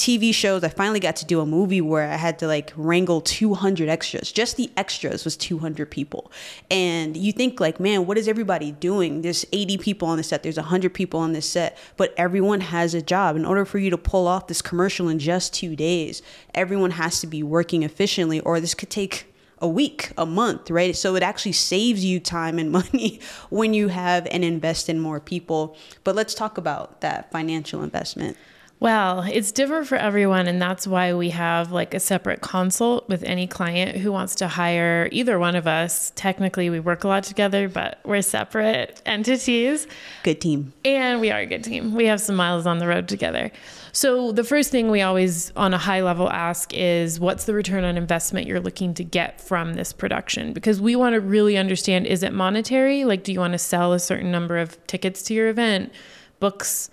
TV 0.01 0.35
shows. 0.35 0.65
I 0.65 0.69
finally 0.69 0.99
got 0.99 1.17
to 1.17 1.27
do 1.27 1.41
a 1.41 1.47
movie 1.47 1.81
where 1.81 2.11
I 2.11 2.17
had 2.17 2.39
to 2.41 2.47
like 2.47 2.73
wrangle 2.75 3.21
200 3.21 3.89
extras. 3.89 4.33
Just 4.33 4.57
the 4.57 4.71
extras 4.77 5.25
was 5.25 5.37
200 5.37 5.91
people. 5.91 6.33
And 6.71 7.17
you 7.17 7.33
think 7.33 7.61
like, 7.61 7.79
man, 7.79 8.07
what 8.07 8.17
is 8.17 8.27
everybody 8.27 8.73
doing? 8.73 9.23
There's 9.23 9.45
80 9.53 9.79
people 9.79 10.09
on 10.09 10.17
the 10.17 10.23
set, 10.23 10.43
there's 10.43 10.57
100 10.57 10.95
people 10.95 11.21
on 11.21 11.33
this 11.33 11.49
set, 11.49 11.77
but 11.97 12.15
everyone 12.17 12.63
has 12.63 12.95
a 12.95 13.03
job. 13.03 13.37
In 13.37 13.45
order 13.45 13.65
for 13.65 13.79
you 13.79 13.91
to 13.91 13.99
pull 13.99 14.27
off 14.27 14.47
this 14.47 14.63
commercial 14.63 15.09
in 15.09 15.19
just 15.19 15.53
two 15.53 15.77
days. 15.77 16.23
Everyone 16.55 16.93
has 16.93 17.21
to 17.21 17.27
be 17.27 17.43
working 17.43 17.83
efficiently, 17.83 18.41
or 18.41 18.59
this 18.59 18.75
could 18.75 18.91
take 18.91 19.27
a 19.59 19.69
week, 19.69 20.13
a 20.17 20.25
month, 20.25 20.71
right? 20.71 20.97
So 20.97 21.15
it 21.17 21.23
actually 21.23 21.53
saves 21.53 22.05
you 22.05 22.19
time 22.21 22.59
and 22.59 22.71
money 22.81 23.21
when 23.51 23.75
you 23.75 23.89
have 23.89 24.27
and 24.31 24.45
invest 24.45 24.89
in 24.89 24.99
more 24.99 25.21
people. 25.21 25.77
But 26.05 26.17
let's 26.17 26.35
talk 26.35 26.57
about 26.59 27.03
that 27.03 27.31
financial 27.31 27.83
investment. 27.83 28.37
Well, 28.81 29.25
it's 29.31 29.53
different 29.53 29.89
for 29.89 29.97
everyone. 29.97 30.47
And 30.47 30.61
that's 30.61 30.87
why 30.87 31.13
we 31.13 31.29
have 31.31 31.71
like 31.71 31.93
a 31.93 32.01
separate 32.01 32.41
consult 32.41 33.07
with 33.11 33.23
any 33.25 33.47
client 33.47 33.99
who 33.99 34.11
wants 34.11 34.35
to 34.37 34.49
hire 34.49 35.07
either 35.13 35.39
one 35.39 35.55
of 35.55 35.67
us. 35.67 36.13
Technically, 36.17 36.71
we 36.71 36.81
work 36.81 37.05
a 37.05 37.09
lot 37.09 37.23
together, 37.25 37.69
but 37.69 38.01
we're 38.07 38.23
separate 38.23 39.03
entities. 39.05 39.87
Good 40.23 40.41
team. 40.41 40.73
And 40.83 41.21
we 41.21 41.31
are 41.31 41.41
a 41.41 41.47
good 41.47 41.63
team. 41.63 41.95
We 41.95 42.07
have 42.07 42.23
some 42.23 42.37
miles 42.37 42.67
on 42.67 42.79
the 42.79 42.87
road 42.87 43.07
together. 43.07 43.53
So, 43.93 44.33
the 44.33 44.45
first 44.45 44.71
thing 44.71 44.89
we 44.91 45.03
always, 45.03 45.51
on 45.57 45.75
a 45.75 45.79
high 45.79 46.01
level, 46.01 46.31
ask 46.31 46.73
is 46.73 47.19
what's 47.21 47.45
the 47.45 47.55
return 47.55 47.85
on 47.85 47.99
investment 47.99 48.47
you're 48.47 48.61
looking 48.61 48.95
to 48.95 49.05
get 49.05 49.41
from 49.41 49.75
this 49.75 49.93
production? 49.93 50.53
Because 50.53 50.81
we 50.81 50.95
want 50.97 51.15
to 51.15 51.21
really 51.21 51.57
understand 51.59 52.07
is 52.07 52.23
it 52.23 52.33
monetary? 52.33 53.05
Like, 53.05 53.25
do 53.25 53.33
you 53.33 53.41
want 53.41 53.53
to 53.53 53.59
sell 53.59 53.93
a 53.93 53.99
certain 53.99 54.31
number 54.31 54.59
of 54.59 54.87
tickets 54.87 55.23
to 55.25 55.35
your 55.35 55.49
event, 55.49 55.93
books, 56.39 56.89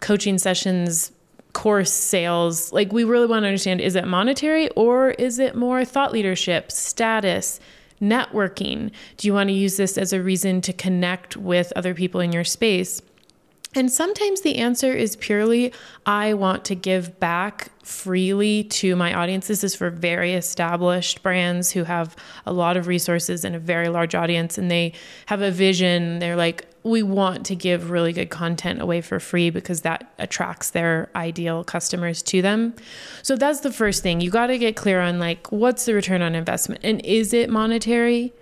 coaching 0.00 0.38
sessions, 0.38 1.10
course 1.66 1.92
sales? 1.92 2.72
Like, 2.72 2.92
we 2.92 3.02
really 3.02 3.26
want 3.26 3.42
to 3.42 3.48
understand 3.48 3.80
is 3.80 3.96
it 3.96 4.06
monetary 4.06 4.68
or 4.76 5.10
is 5.10 5.40
it 5.40 5.56
more 5.56 5.84
thought 5.84 6.12
leadership, 6.12 6.70
status? 6.70 7.58
Networking. 8.00 8.92
Do 9.16 9.26
you 9.26 9.34
want 9.34 9.48
to 9.48 9.52
use 9.52 9.76
this 9.76 9.98
as 9.98 10.12
a 10.12 10.22
reason 10.22 10.60
to 10.60 10.72
connect 10.72 11.36
with 11.36 11.72
other 11.74 11.92
people 11.92 12.20
in 12.20 12.30
your 12.30 12.44
space? 12.44 13.02
And 13.74 13.90
sometimes 13.90 14.42
the 14.42 14.58
answer 14.58 14.92
is 14.94 15.16
purely, 15.16 15.72
I 16.06 16.34
want 16.34 16.64
to 16.66 16.76
give 16.76 17.18
back 17.18 17.72
freely 17.82 18.62
to 18.64 18.94
my 18.94 19.12
audience. 19.12 19.48
This 19.48 19.64
is 19.64 19.74
for 19.74 19.90
very 19.90 20.34
established 20.34 21.20
brands 21.20 21.72
who 21.72 21.82
have 21.82 22.14
a 22.46 22.52
lot 22.52 22.76
of 22.76 22.86
resources 22.86 23.44
and 23.44 23.56
a 23.56 23.58
very 23.58 23.88
large 23.88 24.14
audience, 24.14 24.56
and 24.56 24.70
they 24.70 24.92
have 25.26 25.42
a 25.42 25.50
vision. 25.50 26.20
They're 26.20 26.36
like, 26.36 26.64
we 26.86 27.02
want 27.02 27.44
to 27.46 27.56
give 27.56 27.90
really 27.90 28.12
good 28.12 28.30
content 28.30 28.80
away 28.80 29.00
for 29.00 29.18
free 29.18 29.50
because 29.50 29.80
that 29.80 30.12
attracts 30.18 30.70
their 30.70 31.10
ideal 31.16 31.64
customers 31.64 32.22
to 32.22 32.40
them. 32.40 32.74
So 33.22 33.36
that's 33.36 33.60
the 33.60 33.72
first 33.72 34.02
thing. 34.02 34.20
You 34.20 34.30
got 34.30 34.46
to 34.46 34.58
get 34.58 34.76
clear 34.76 35.00
on 35.00 35.18
like, 35.18 35.50
what's 35.50 35.84
the 35.84 35.94
return 35.94 36.22
on 36.22 36.34
investment? 36.34 36.80
And 36.84 37.04
is 37.04 37.34
it 37.34 37.50
monetary 37.50 38.32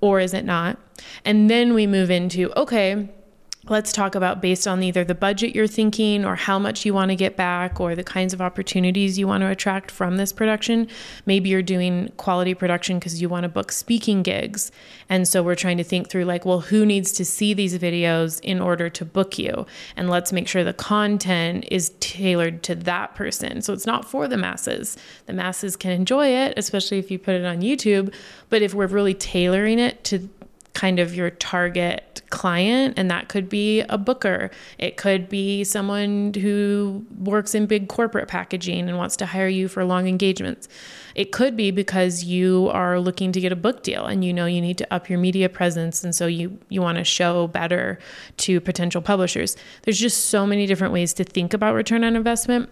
or 0.00 0.18
is 0.18 0.32
it 0.32 0.44
not? 0.44 0.78
And 1.24 1.50
then 1.50 1.74
we 1.74 1.86
move 1.86 2.10
into, 2.10 2.50
okay, 2.58 3.10
let's 3.68 3.92
talk 3.92 4.14
about 4.14 4.40
based 4.40 4.66
on 4.66 4.82
either 4.82 5.04
the 5.04 5.14
budget 5.14 5.54
you're 5.54 5.66
thinking 5.66 6.24
or 6.24 6.34
how 6.34 6.58
much 6.58 6.86
you 6.86 6.94
want 6.94 7.10
to 7.10 7.14
get 7.14 7.36
back 7.36 7.78
or 7.78 7.94
the 7.94 8.02
kinds 8.02 8.32
of 8.32 8.40
opportunities 8.40 9.18
you 9.18 9.28
want 9.28 9.42
to 9.42 9.48
attract 9.48 9.90
from 9.90 10.16
this 10.16 10.32
production. 10.32 10.88
Maybe 11.26 11.50
you're 11.50 11.60
doing 11.60 12.10
quality 12.16 12.54
production 12.54 12.98
because 12.98 13.20
you 13.20 13.28
want 13.28 13.44
to 13.44 13.50
book 13.50 13.70
speaking 13.70 14.22
gigs. 14.22 14.72
And 15.10 15.28
so 15.28 15.42
we're 15.42 15.54
trying 15.54 15.76
to 15.76 15.84
think 15.84 16.08
through 16.08 16.24
like, 16.24 16.46
well, 16.46 16.60
who 16.60 16.86
needs 16.86 17.12
to 17.12 17.24
see 17.24 17.52
these 17.52 17.78
videos 17.78 18.40
in 18.40 18.60
order 18.60 18.88
to 18.88 19.04
book 19.04 19.38
you? 19.38 19.66
And 19.94 20.08
let's 20.08 20.32
make 20.32 20.48
sure 20.48 20.64
the 20.64 20.72
content 20.72 21.66
is 21.70 21.92
tailored 22.00 22.62
to 22.62 22.74
that 22.74 23.14
person. 23.14 23.60
So 23.60 23.74
it's 23.74 23.86
not 23.86 24.06
for 24.06 24.26
the 24.26 24.38
masses. 24.38 24.96
The 25.26 25.34
masses 25.34 25.76
can 25.76 25.90
enjoy 25.90 26.28
it, 26.28 26.54
especially 26.56 26.98
if 26.98 27.10
you 27.10 27.18
put 27.18 27.34
it 27.34 27.44
on 27.44 27.60
YouTube. 27.60 28.14
But 28.48 28.62
if 28.62 28.72
we're 28.72 28.86
really 28.86 29.14
tailoring 29.14 29.78
it 29.78 30.02
to 30.04 30.30
kind 30.80 30.98
of 30.98 31.14
your 31.14 31.28
target 31.28 32.22
client 32.30 32.94
and 32.96 33.10
that 33.10 33.28
could 33.28 33.50
be 33.50 33.82
a 33.90 33.98
booker. 33.98 34.50
It 34.78 34.96
could 34.96 35.28
be 35.28 35.62
someone 35.62 36.32
who 36.32 37.04
works 37.18 37.54
in 37.54 37.66
big 37.66 37.88
corporate 37.88 38.28
packaging 38.28 38.88
and 38.88 38.96
wants 38.96 39.14
to 39.16 39.26
hire 39.26 39.46
you 39.46 39.68
for 39.68 39.84
long 39.84 40.08
engagements. 40.08 40.68
It 41.14 41.32
could 41.32 41.54
be 41.54 41.70
because 41.70 42.24
you 42.24 42.70
are 42.72 42.98
looking 42.98 43.30
to 43.32 43.42
get 43.42 43.52
a 43.52 43.56
book 43.56 43.82
deal 43.82 44.06
and 44.06 44.24
you 44.24 44.32
know 44.32 44.46
you 44.46 44.62
need 44.62 44.78
to 44.78 44.90
up 44.90 45.10
your 45.10 45.18
media 45.18 45.50
presence 45.50 46.02
and 46.02 46.14
so 46.14 46.26
you 46.26 46.58
you 46.70 46.80
want 46.80 46.96
to 46.96 47.04
show 47.04 47.48
better 47.48 47.98
to 48.38 48.58
potential 48.58 49.02
publishers. 49.02 49.58
There's 49.82 50.00
just 50.00 50.30
so 50.30 50.46
many 50.46 50.64
different 50.64 50.94
ways 50.94 51.12
to 51.14 51.24
think 51.24 51.52
about 51.52 51.74
return 51.74 52.04
on 52.04 52.16
investment 52.16 52.70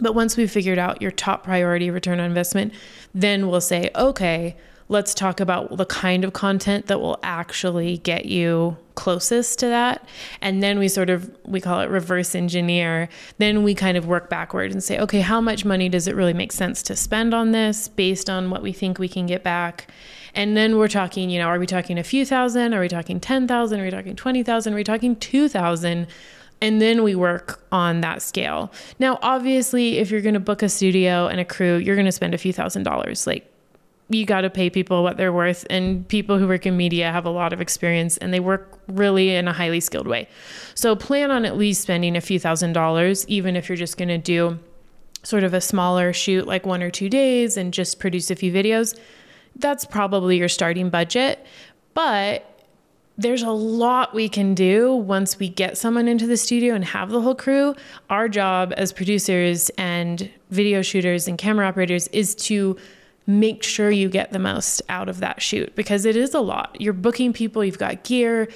but 0.00 0.14
once 0.14 0.36
we've 0.36 0.52
figured 0.52 0.78
out 0.78 1.02
your 1.02 1.10
top 1.10 1.42
priority 1.42 1.90
return 1.90 2.20
on 2.20 2.26
investment 2.26 2.72
then 3.12 3.48
we'll 3.48 3.60
say 3.60 3.90
okay 3.96 4.56
let's 4.90 5.14
talk 5.14 5.38
about 5.38 5.76
the 5.76 5.86
kind 5.86 6.24
of 6.24 6.32
content 6.32 6.86
that 6.88 7.00
will 7.00 7.18
actually 7.22 7.98
get 7.98 8.26
you 8.26 8.76
closest 8.96 9.60
to 9.60 9.66
that. 9.66 10.06
And 10.42 10.62
then 10.62 10.78
we 10.80 10.88
sort 10.88 11.08
of 11.08 11.30
we 11.44 11.60
call 11.60 11.80
it 11.80 11.88
reverse 11.88 12.34
engineer. 12.34 13.08
Then 13.38 13.62
we 13.62 13.74
kind 13.74 13.96
of 13.96 14.06
work 14.06 14.28
backward 14.28 14.72
and 14.72 14.82
say 14.82 14.98
okay 14.98 15.20
how 15.20 15.40
much 15.40 15.64
money 15.64 15.88
does 15.88 16.08
it 16.08 16.16
really 16.16 16.34
make 16.34 16.52
sense 16.52 16.82
to 16.82 16.96
spend 16.96 17.32
on 17.32 17.52
this 17.52 17.88
based 17.88 18.28
on 18.28 18.50
what 18.50 18.62
we 18.62 18.72
think 18.72 18.98
we 18.98 19.08
can 19.08 19.26
get 19.26 19.44
back? 19.44 19.88
And 20.34 20.56
then 20.56 20.76
we're 20.76 20.88
talking 20.88 21.30
you 21.30 21.38
know 21.38 21.46
are 21.46 21.58
we 21.58 21.66
talking 21.66 21.96
a 21.96 22.04
few 22.04 22.26
thousand? 22.26 22.74
Are 22.74 22.80
we 22.80 22.88
talking 22.88 23.20
10,000 23.20 23.80
are 23.80 23.84
we 23.84 23.90
talking 23.90 24.16
20,000 24.16 24.72
are 24.72 24.76
we 24.76 24.84
talking 24.84 25.16
2,000 25.16 26.06
and 26.62 26.82
then 26.82 27.02
we 27.02 27.14
work 27.14 27.64
on 27.72 28.02
that 28.02 28.20
scale. 28.20 28.70
Now, 28.98 29.18
obviously, 29.22 29.96
if 29.96 30.10
you're 30.10 30.20
going 30.20 30.34
to 30.34 30.40
book 30.40 30.62
a 30.62 30.68
studio 30.68 31.26
and 31.26 31.40
a 31.40 31.44
crew, 31.46 31.76
you're 31.76 31.96
going 31.96 32.04
to 32.04 32.12
spend 32.12 32.34
a 32.34 32.38
few 32.38 32.52
thousand 32.52 32.82
dollars. 32.82 33.26
Like 33.26 33.50
you 34.10 34.26
got 34.26 34.40
to 34.42 34.50
pay 34.50 34.68
people 34.68 35.02
what 35.02 35.16
they're 35.16 35.32
worth 35.32 35.64
and 35.70 36.06
people 36.08 36.38
who 36.38 36.46
work 36.46 36.66
in 36.66 36.76
media 36.76 37.10
have 37.10 37.24
a 37.24 37.30
lot 37.30 37.52
of 37.52 37.60
experience 37.60 38.16
and 38.18 38.34
they 38.34 38.40
work 38.40 38.78
really 38.88 39.34
in 39.34 39.48
a 39.48 39.52
highly 39.52 39.80
skilled 39.80 40.06
way 40.06 40.28
so 40.74 40.94
plan 40.94 41.30
on 41.30 41.44
at 41.44 41.56
least 41.56 41.82
spending 41.82 42.16
a 42.16 42.20
few 42.20 42.38
thousand 42.38 42.72
dollars 42.72 43.26
even 43.28 43.56
if 43.56 43.68
you're 43.68 43.76
just 43.76 43.96
going 43.96 44.08
to 44.08 44.18
do 44.18 44.58
sort 45.22 45.44
of 45.44 45.54
a 45.54 45.60
smaller 45.60 46.12
shoot 46.12 46.46
like 46.46 46.66
one 46.66 46.82
or 46.82 46.90
two 46.90 47.08
days 47.08 47.56
and 47.56 47.72
just 47.72 47.98
produce 48.00 48.30
a 48.30 48.36
few 48.36 48.52
videos 48.52 48.98
that's 49.56 49.84
probably 49.84 50.36
your 50.36 50.48
starting 50.48 50.90
budget 50.90 51.46
but 51.94 52.46
there's 53.20 53.42
a 53.42 53.50
lot 53.50 54.14
we 54.14 54.30
can 54.30 54.54
do 54.54 54.94
once 54.94 55.38
we 55.38 55.48
get 55.48 55.76
someone 55.76 56.08
into 56.08 56.26
the 56.26 56.38
studio 56.38 56.74
and 56.74 56.82
have 56.86 57.10
the 57.10 57.20
whole 57.20 57.34
crew. 57.34 57.74
Our 58.08 58.30
job 58.30 58.72
as 58.78 58.94
producers 58.94 59.68
and 59.76 60.30
video 60.48 60.80
shooters 60.80 61.28
and 61.28 61.36
camera 61.36 61.68
operators 61.68 62.08
is 62.08 62.34
to 62.36 62.78
make 63.38 63.62
sure 63.62 63.90
you 63.90 64.08
get 64.08 64.32
the 64.32 64.38
most 64.38 64.82
out 64.88 65.08
of 65.08 65.20
that 65.20 65.40
shoot 65.40 65.74
because 65.76 66.04
it 66.04 66.16
is 66.16 66.34
a 66.34 66.40
lot. 66.40 66.76
You're 66.80 66.92
booking 66.92 67.32
people, 67.32 67.64
you've 67.64 67.78
got 67.78 68.02
gear, 68.02 68.48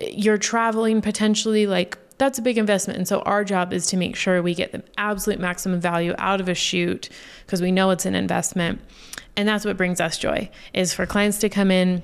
you're 0.00 0.38
traveling 0.38 1.00
potentially 1.00 1.66
like 1.66 1.98
that's 2.18 2.38
a 2.38 2.42
big 2.42 2.56
investment. 2.56 2.98
And 2.98 3.08
so 3.08 3.20
our 3.22 3.44
job 3.44 3.72
is 3.72 3.86
to 3.86 3.96
make 3.96 4.14
sure 4.14 4.42
we 4.42 4.54
get 4.54 4.72
the 4.72 4.82
absolute 4.96 5.40
maximum 5.40 5.80
value 5.80 6.14
out 6.18 6.40
of 6.40 6.48
a 6.48 6.54
shoot 6.54 7.08
because 7.44 7.60
we 7.60 7.72
know 7.72 7.90
it's 7.90 8.06
an 8.06 8.14
investment. 8.14 8.80
And 9.36 9.48
that's 9.48 9.64
what 9.64 9.76
brings 9.76 10.00
us 10.00 10.18
joy 10.18 10.50
is 10.72 10.94
for 10.94 11.06
clients 11.06 11.38
to 11.38 11.48
come 11.48 11.70
in 11.70 12.02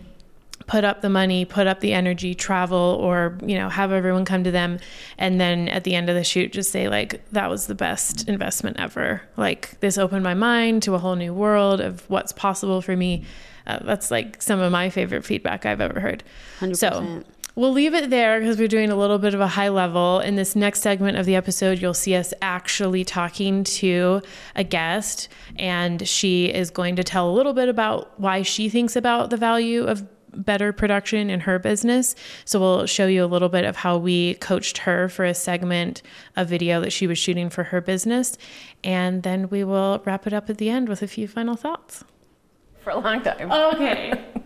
put 0.67 0.85
up 0.85 1.00
the 1.00 1.09
money, 1.09 1.45
put 1.45 1.67
up 1.67 1.81
the 1.81 1.93
energy, 1.93 2.35
travel, 2.35 2.99
or 3.00 3.37
you 3.45 3.57
know, 3.57 3.69
have 3.69 3.93
everyone 3.93 4.25
come 4.25 4.45
to 4.45 4.50
them, 4.50 4.79
and 5.17 5.41
then 5.41 5.69
at 5.69 5.85
the 5.85 5.95
end 5.95 6.09
of 6.09 6.15
the 6.15 6.25
shoot, 6.25 6.53
just 6.53 6.71
say 6.71 6.88
like, 6.88 7.25
"That 7.33 7.50
was 7.50 7.67
the 7.67 7.75
best 7.75 8.29
investment 8.29 8.79
ever." 8.79 9.23
Like 9.37 9.81
this 9.81 9.99
opened 9.99 10.23
my 10.23 10.35
mind 10.35 10.83
to 10.85 10.95
a 10.95 10.99
whole 10.99 11.17
new 11.17 11.35
world 11.35 11.81
of 11.81 12.09
what's 12.09 12.33
possible 12.33 12.83
for 12.83 12.97
me. 12.97 13.25
Uh, 13.67 13.81
that's 13.83 14.11
like 14.11 14.41
some 14.41 14.61
of 14.61 14.71
my 14.73 14.91
favorite 14.91 15.25
feedback 15.25 15.67
I've 15.67 15.81
ever 15.81 16.00
heard. 16.00 16.23
100%. 16.61 16.77
So. 16.77 17.25
We'll 17.55 17.73
leave 17.73 17.93
it 17.93 18.09
there 18.09 18.38
because 18.38 18.57
we're 18.57 18.69
doing 18.69 18.88
a 18.88 18.95
little 18.95 19.19
bit 19.19 19.35
of 19.35 19.41
a 19.41 19.49
high 19.49 19.69
level. 19.69 20.21
In 20.21 20.37
this 20.37 20.55
next 20.55 20.81
segment 20.81 21.19
of 21.19 21.27
the 21.27 21.35
episode, 21.35 21.81
you'll 21.81 21.93
see 21.93 22.15
us 22.15 22.33
actually 22.41 23.05
talking 23.05 23.65
to 23.65 24.23
a 24.55 24.62
guest, 24.62 25.29
and 25.57 26.07
she 26.07 26.55
is 26.55 26.71
going 26.71 26.95
to 26.95 27.03
tell 27.03 27.29
a 27.29 27.33
little 27.33 27.55
bit 27.55 27.69
about 27.69 28.12
why 28.21 28.43
she 28.43 28.69
thinks 28.69 28.95
about 28.95 29.31
the 29.31 29.37
value 29.37 29.83
of 29.83 30.07
better 30.38 30.73
production 30.73 31.28
in 31.30 31.40
her 31.40 31.59
business. 31.59 32.14
So 32.45 32.61
we'll 32.61 32.87
show 32.87 33.07
you 33.07 33.25
a 33.25 33.26
little 33.26 33.49
bit 33.49 33.64
of 33.64 33.76
how 33.76 33.99
we 33.99 34.35
coached 34.35 34.78
her 34.78 35.09
for 35.09 35.25
a 35.25 35.35
segment 35.35 36.02
of 36.37 36.49
video 36.49 36.80
that 36.80 36.92
she 36.92 37.07
was 37.07 37.18
shooting 37.18 37.50
for 37.50 37.64
her 37.64 37.80
business. 37.80 38.38
And 38.83 39.23
then 39.23 39.50
we 39.50 39.64
will 39.64 40.02
wrap 40.04 40.26
it 40.26 40.33
up 40.33 40.49
at 40.49 40.59
the 40.59 40.71
end 40.71 40.88
with 40.88 41.02
a 41.02 41.09
few 41.09 41.28
final 41.28 41.57
thoughts. 41.57 42.04
For 42.80 42.90
a 42.90 42.99
long 42.99 43.23
time. 43.23 43.50
Okay. 43.50 44.25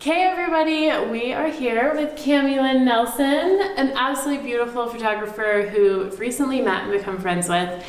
Okay, 0.00 0.22
everybody, 0.22 0.92
we 1.10 1.32
are 1.32 1.48
here 1.48 1.92
with 1.92 2.10
Cami 2.10 2.62
Lynn 2.62 2.84
Nelson, 2.84 3.60
an 3.76 3.90
absolutely 3.96 4.44
beautiful 4.44 4.88
photographer 4.88 5.68
who 5.68 6.04
we've 6.04 6.20
recently 6.20 6.60
met 6.60 6.84
and 6.84 6.92
become 6.92 7.18
friends 7.18 7.48
with 7.48 7.84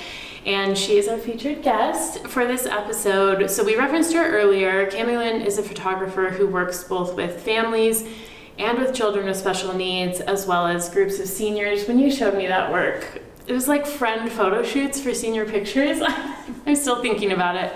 and 0.46 0.77
she 0.77 0.98
is 0.98 1.08
our 1.08 1.17
featured 1.17 1.62
guest 1.62 2.25
for 2.27 2.46
this 2.46 2.65
episode. 2.65 3.50
So 3.50 3.63
we 3.63 3.75
referenced 3.75 4.13
her 4.13 4.25
earlier. 4.25 4.89
Cami 4.89 5.17
Lynn 5.17 5.41
is 5.41 5.58
a 5.58 5.63
photographer 5.63 6.29
who 6.29 6.48
works 6.48 6.84
both 6.84 7.15
with 7.15 7.41
families 7.41 8.08
and 8.58 8.77
with 8.77 8.93
children 8.93 9.25
with 9.25 9.38
special 9.38 9.74
needs, 9.74 10.19
as 10.19 10.46
well 10.46 10.67
as 10.67 10.89
groups 10.89 11.19
of 11.19 11.27
seniors. 11.27 11.88
When 11.88 12.00
you 12.00 12.12
showed 12.12 12.36
me 12.36 12.48
that 12.48 12.72
work, 12.72 13.22
it 13.48 13.53
was 13.53 13.67
like 13.67 13.86
friend 13.86 14.31
photo 14.31 14.63
shoots 14.63 15.00
for 15.01 15.13
senior 15.13 15.46
pictures. 15.46 16.01
I'm 16.65 16.75
still 16.75 17.01
thinking 17.01 17.31
about 17.31 17.55
it. 17.55 17.74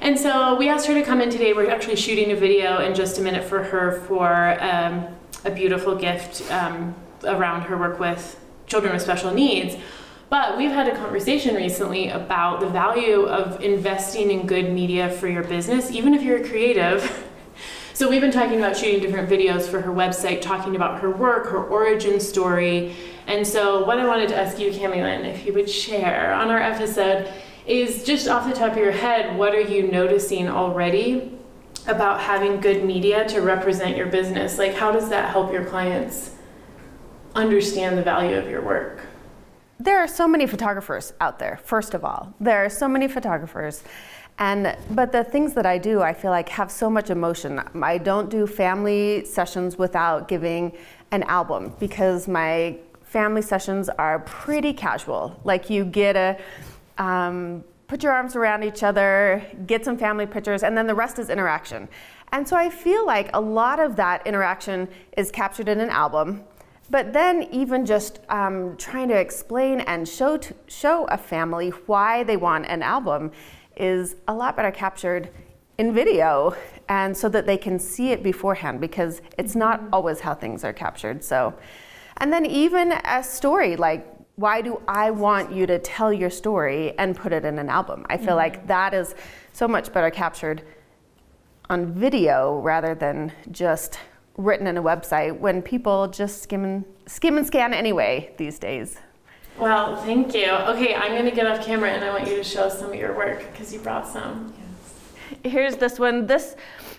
And 0.00 0.18
so 0.18 0.56
we 0.56 0.68
asked 0.68 0.86
her 0.86 0.94
to 0.94 1.02
come 1.02 1.20
in 1.20 1.30
today. 1.30 1.52
We're 1.52 1.70
actually 1.70 1.96
shooting 1.96 2.32
a 2.32 2.36
video 2.36 2.80
in 2.80 2.94
just 2.94 3.18
a 3.18 3.22
minute 3.22 3.44
for 3.44 3.62
her 3.62 4.00
for 4.02 4.62
um, 4.62 5.06
a 5.44 5.50
beautiful 5.50 5.94
gift 5.94 6.50
um, 6.50 6.94
around 7.24 7.62
her 7.62 7.76
work 7.76 7.98
with 7.98 8.38
children 8.66 8.92
with 8.92 9.02
special 9.02 9.32
needs. 9.32 9.76
But 10.28 10.56
we've 10.56 10.72
had 10.72 10.88
a 10.88 10.96
conversation 10.96 11.54
recently 11.54 12.08
about 12.08 12.58
the 12.58 12.68
value 12.68 13.26
of 13.26 13.62
investing 13.62 14.32
in 14.32 14.46
good 14.46 14.72
media 14.72 15.08
for 15.08 15.28
your 15.28 15.44
business, 15.44 15.92
even 15.92 16.14
if 16.14 16.22
you're 16.22 16.38
a 16.38 16.48
creative. 16.48 17.28
so 17.94 18.10
we've 18.10 18.20
been 18.20 18.32
talking 18.32 18.58
about 18.58 18.76
shooting 18.76 19.00
different 19.00 19.30
videos 19.30 19.68
for 19.68 19.80
her 19.80 19.92
website, 19.92 20.40
talking 20.40 20.74
about 20.74 21.00
her 21.00 21.10
work, 21.10 21.46
her 21.46 21.62
origin 21.62 22.18
story. 22.18 22.96
And 23.28 23.46
so 23.46 23.84
what 23.84 24.00
I 24.00 24.06
wanted 24.06 24.28
to 24.30 24.36
ask 24.36 24.58
you, 24.58 24.70
Cami 24.72 24.96
Lynn, 24.96 25.24
if 25.24 25.46
you 25.46 25.52
would 25.52 25.70
share 25.70 26.34
on 26.34 26.50
our 26.50 26.60
episode 26.60 27.32
is 27.64 28.02
just 28.02 28.26
off 28.26 28.48
the 28.48 28.54
top 28.54 28.72
of 28.72 28.78
your 28.78 28.92
head, 28.92 29.38
what 29.38 29.54
are 29.54 29.60
you 29.60 29.90
noticing 29.92 30.48
already 30.48 31.38
about 31.86 32.20
having 32.20 32.60
good 32.60 32.84
media 32.84 33.28
to 33.28 33.42
represent 33.42 33.96
your 33.96 34.06
business? 34.06 34.58
Like 34.58 34.74
how 34.74 34.90
does 34.90 35.08
that 35.10 35.30
help 35.30 35.52
your 35.52 35.64
clients 35.64 36.32
understand 37.36 37.96
the 37.96 38.02
value 38.02 38.36
of 38.36 38.50
your 38.50 38.62
work? 38.62 39.05
There 39.78 39.98
are 39.98 40.08
so 40.08 40.26
many 40.26 40.46
photographers 40.46 41.12
out 41.20 41.38
there 41.38 41.60
first 41.64 41.94
of 41.94 42.04
all. 42.04 42.34
There 42.40 42.64
are 42.64 42.70
so 42.70 42.88
many 42.88 43.08
photographers. 43.08 43.82
And 44.38 44.76
but 44.90 45.12
the 45.12 45.24
things 45.24 45.54
that 45.54 45.64
i 45.64 45.78
do 45.78 46.02
i 46.02 46.12
feel 46.12 46.30
like 46.30 46.48
have 46.50 46.70
so 46.70 46.90
much 46.90 47.10
emotion. 47.10 47.62
I 47.82 47.98
don't 47.98 48.28
do 48.28 48.46
family 48.46 49.24
sessions 49.24 49.78
without 49.78 50.28
giving 50.28 50.72
an 51.10 51.22
album 51.24 51.74
because 51.78 52.28
my 52.28 52.78
family 53.02 53.42
sessions 53.42 53.88
are 53.88 54.18
pretty 54.20 54.72
casual. 54.72 55.40
Like 55.44 55.70
you 55.70 55.84
get 55.84 56.16
a 56.16 56.38
um, 57.02 57.64
put 57.88 58.02
your 58.02 58.12
arms 58.12 58.34
around 58.34 58.64
each 58.64 58.82
other 58.82 59.42
get 59.66 59.84
some 59.84 59.96
family 59.96 60.26
pictures 60.26 60.62
and 60.62 60.76
then 60.76 60.86
the 60.86 60.94
rest 60.94 61.18
is 61.18 61.30
interaction. 61.30 61.88
And 62.32 62.46
so 62.46 62.56
i 62.56 62.68
feel 62.68 63.06
like 63.06 63.30
a 63.34 63.40
lot 63.40 63.78
of 63.78 63.96
that 63.96 64.26
interaction 64.26 64.88
is 65.16 65.30
captured 65.30 65.68
in 65.68 65.80
an 65.80 65.90
album 65.90 66.44
but 66.90 67.12
then, 67.12 67.48
even 67.52 67.84
just 67.84 68.20
um, 68.28 68.76
trying 68.76 69.08
to 69.08 69.16
explain 69.18 69.80
and 69.80 70.08
show 70.08 70.36
to, 70.36 70.54
show 70.68 71.04
a 71.06 71.18
family 71.18 71.70
why 71.86 72.22
they 72.22 72.36
want 72.36 72.66
an 72.66 72.82
album 72.82 73.32
is 73.76 74.16
a 74.28 74.34
lot 74.34 74.56
better 74.56 74.70
captured 74.70 75.30
in 75.78 75.92
video, 75.92 76.54
and 76.88 77.16
so 77.16 77.28
that 77.28 77.46
they 77.46 77.56
can 77.58 77.78
see 77.78 78.12
it 78.12 78.22
beforehand 78.22 78.80
because 78.80 79.20
it's 79.38 79.54
not 79.54 79.80
mm-hmm. 79.80 79.94
always 79.94 80.20
how 80.20 80.34
things 80.34 80.64
are 80.64 80.72
captured. 80.72 81.22
So, 81.24 81.54
and 82.18 82.32
then 82.32 82.46
even 82.46 82.92
a 82.92 83.22
story 83.22 83.76
like 83.76 84.06
why 84.36 84.60
do 84.60 84.80
I 84.86 85.10
want 85.10 85.50
you 85.50 85.66
to 85.66 85.78
tell 85.78 86.12
your 86.12 86.28
story 86.28 86.96
and 86.98 87.16
put 87.16 87.32
it 87.32 87.44
in 87.44 87.58
an 87.58 87.70
album? 87.70 88.06
I 88.08 88.18
feel 88.18 88.28
mm-hmm. 88.28 88.36
like 88.36 88.66
that 88.66 88.92
is 88.92 89.14
so 89.52 89.66
much 89.66 89.92
better 89.92 90.10
captured 90.10 90.62
on 91.68 91.92
video 91.92 92.60
rather 92.60 92.94
than 92.94 93.32
just 93.50 93.98
written 94.36 94.66
in 94.66 94.76
a 94.76 94.82
website 94.82 95.38
when 95.38 95.62
people 95.62 96.08
just 96.08 96.42
skim 96.42 96.64
and, 96.64 96.84
skim 97.06 97.38
and 97.38 97.46
scan 97.46 97.72
anyway 97.72 98.34
these 98.36 98.58
days. 98.58 98.98
Well, 99.58 99.96
thank 99.96 100.34
you. 100.34 100.50
Okay, 100.50 100.94
I'm 100.94 101.12
going 101.12 101.24
to 101.24 101.30
get 101.30 101.46
off 101.46 101.64
camera 101.64 101.90
and 101.90 102.04
I 102.04 102.10
want 102.10 102.28
you 102.28 102.36
to 102.36 102.44
show 102.44 102.68
some 102.68 102.90
of 102.90 102.94
your 102.96 103.16
work 103.16 103.50
because 103.50 103.72
you 103.72 103.80
brought 103.80 104.06
some. 104.06 104.52
Yes. 104.58 105.52
Here's 105.52 105.76
this 105.76 105.98
one. 105.98 106.26
This 106.26 106.56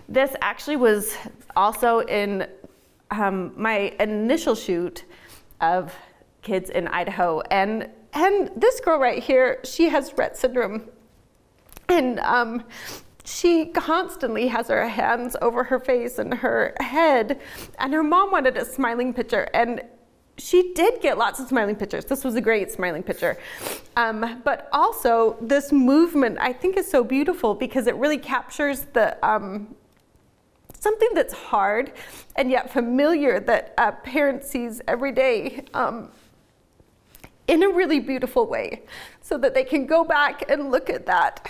this 0.10 0.36
actually 0.42 0.78
was 0.78 1.16
also 1.56 2.00
in 2.00 2.48
um, 3.12 3.52
my 3.56 3.94
initial 4.00 4.56
shoot 4.56 5.04
of 5.62 5.94
kids 6.42 6.70
in 6.70 6.88
Idaho, 6.88 7.42
and 7.52 7.90
and 8.14 8.50
this 8.56 8.80
girl 8.80 9.00
right 9.00 9.22
here, 9.22 9.60
she 9.64 9.90
has 9.90 10.12
Rett 10.12 10.36
syndrome, 10.36 10.90
and 11.90 12.20
um, 12.22 12.64
she 13.28 13.66
constantly 13.66 14.48
has 14.48 14.70
her 14.70 14.88
hands 14.88 15.36
over 15.42 15.66
her 15.66 15.80
face 15.80 16.18
and 16.18 16.34
her 16.36 16.74
head, 16.80 17.42
and 17.78 17.94
her 17.94 18.02
mom 18.04 18.32
wanted 18.32 18.56
a 18.56 18.64
smiling 18.64 19.14
picture, 19.14 19.50
and 19.54 19.82
she 20.38 20.72
did 20.74 21.02
get 21.02 21.18
lots 21.18 21.40
of 21.40 21.48
smiling 21.48 21.76
pictures. 21.76 22.06
This 22.06 22.24
was 22.24 22.36
a 22.36 22.42
great 22.42 22.72
smiling 22.72 23.04
picture. 23.04 23.38
Um, 23.98 24.42
but 24.46 24.70
also, 24.72 25.36
this 25.42 25.74
movement 25.74 26.38
I 26.40 26.54
think 26.54 26.78
is 26.78 26.90
so 26.90 27.04
beautiful 27.04 27.54
because 27.54 27.88
it 27.88 27.96
really 27.96 28.18
captures 28.18 28.82
the 28.94 29.18
um, 29.28 29.76
something 30.80 31.10
that's 31.14 31.34
hard 31.34 31.92
and 32.38 32.50
yet 32.50 32.72
familiar 32.72 33.42
that 33.42 33.74
a 33.78 33.92
parent 33.92 34.46
sees 34.46 34.80
every 34.88 35.12
day 35.12 35.66
um, 35.74 36.10
in 37.48 37.64
a 37.64 37.68
really 37.68 38.00
beautiful 38.00 38.46
way 38.46 38.84
so 39.22 39.38
that 39.38 39.54
they 39.54 39.64
can 39.66 39.86
go 39.86 40.06
back 40.06 40.50
and 40.50 40.72
look 40.72 40.90
at 40.90 41.06
that. 41.08 41.46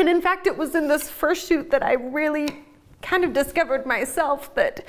And 0.00 0.08
in 0.08 0.22
fact, 0.22 0.46
it 0.46 0.56
was 0.56 0.74
in 0.74 0.88
this 0.88 1.10
first 1.10 1.46
shoot 1.46 1.70
that 1.72 1.82
I 1.82 1.92
really 1.92 2.64
kind 3.02 3.22
of 3.22 3.34
discovered 3.34 3.84
myself 3.84 4.54
that, 4.54 4.86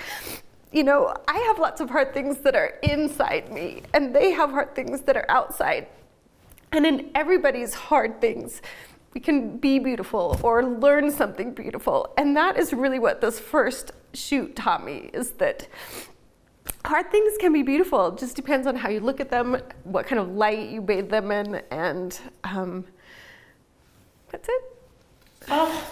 you 0.72 0.86
know, 0.86 1.14
I 1.28 1.38
have 1.38 1.60
lots 1.60 1.82
of 1.82 1.90
hard 1.90 2.14
things 2.14 2.38
that 2.40 2.56
are 2.56 2.80
inside 2.82 3.52
me, 3.52 3.84
and 3.94 4.16
they 4.16 4.32
have 4.32 4.52
hard 4.52 4.74
things 4.74 5.02
that 5.02 5.18
are 5.18 5.26
outside. 5.28 5.88
And 6.72 6.86
in 6.86 7.12
everybody's 7.14 7.74
hard 7.74 8.22
things, 8.22 8.62
we 9.14 9.20
can 9.20 9.58
be 9.58 9.80
beautiful 9.80 10.40
or 10.42 10.64
learn 10.64 11.12
something 11.12 11.54
beautiful. 11.54 12.14
And 12.18 12.38
that 12.38 12.58
is 12.58 12.72
really 12.72 12.98
what 12.98 13.20
this 13.20 13.38
first 13.38 13.92
shoot 14.14 14.56
taught 14.56 14.86
me 14.86 15.10
is 15.14 15.32
that 15.32 15.68
hard 16.86 17.12
things 17.12 17.34
can 17.38 17.52
be 17.52 17.64
beautiful. 17.64 18.14
It 18.14 18.18
just 18.18 18.38
depends 18.38 18.66
on 18.66 18.78
how 18.78 18.88
you 18.88 19.02
look 19.02 19.20
at 19.20 19.30
them, 19.30 19.62
what 19.84 20.08
kind 20.08 20.22
of 20.22 20.30
light 20.30 20.70
you 20.70 20.80
bathe 20.80 21.10
them 21.10 21.32
in, 21.32 21.62
and 21.70 22.18
um, 22.46 22.86
that's 24.30 24.48
it. 24.48 24.71
Oh, 25.50 25.92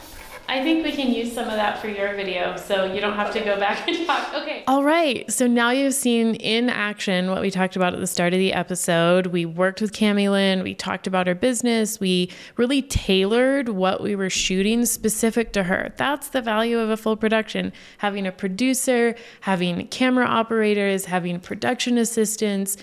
I 0.50 0.64
think 0.64 0.84
we 0.84 0.92
can 0.92 1.14
use 1.14 1.32
some 1.32 1.46
of 1.46 1.54
that 1.54 1.80
for 1.80 1.90
your 1.90 2.16
video 2.16 2.58
so 2.58 2.92
you 2.92 3.00
don't 3.00 3.14
have 3.14 3.32
to 3.34 3.40
go 3.40 3.60
back 3.60 3.88
and 3.88 4.08
talk. 4.08 4.34
Okay. 4.34 4.64
All 4.66 4.84
right. 4.84 5.32
So 5.32 5.46
now 5.46 5.70
you've 5.70 5.94
seen 5.94 6.34
in 6.34 6.72
action 6.72 7.30
what 7.30 7.42
we 7.42 7.52
talked 7.52 7.76
about 7.76 7.94
at 7.94 8.00
the 8.00 8.08
start 8.08 8.34
of 8.34 8.40
the 8.40 8.52
episode. 8.52 9.28
We 9.28 9.46
worked 9.46 9.80
with 9.80 9.92
Cami 9.94 10.30
Lynn, 10.30 10.64
we 10.64 10.74
talked 10.74 11.06
about 11.06 11.28
her 11.28 11.36
business, 11.36 12.00
we 12.00 12.32
really 12.58 12.82
tailored 12.82 13.70
what 13.70 14.02
we 14.02 14.16
were 14.16 14.32
shooting 14.32 14.86
specific 14.86 15.54
to 15.54 15.64
her. 15.64 15.94
That's 15.98 16.30
the 16.30 16.42
value 16.42 16.80
of 16.80 16.90
a 16.90 16.98
full 16.98 17.16
production 17.16 17.72
having 18.00 18.26
a 18.26 18.32
producer, 18.32 19.14
having 19.42 19.88
camera 19.90 20.26
operators, 20.26 21.06
having 21.06 21.40
production 21.40 22.00
assistants. 22.00 22.76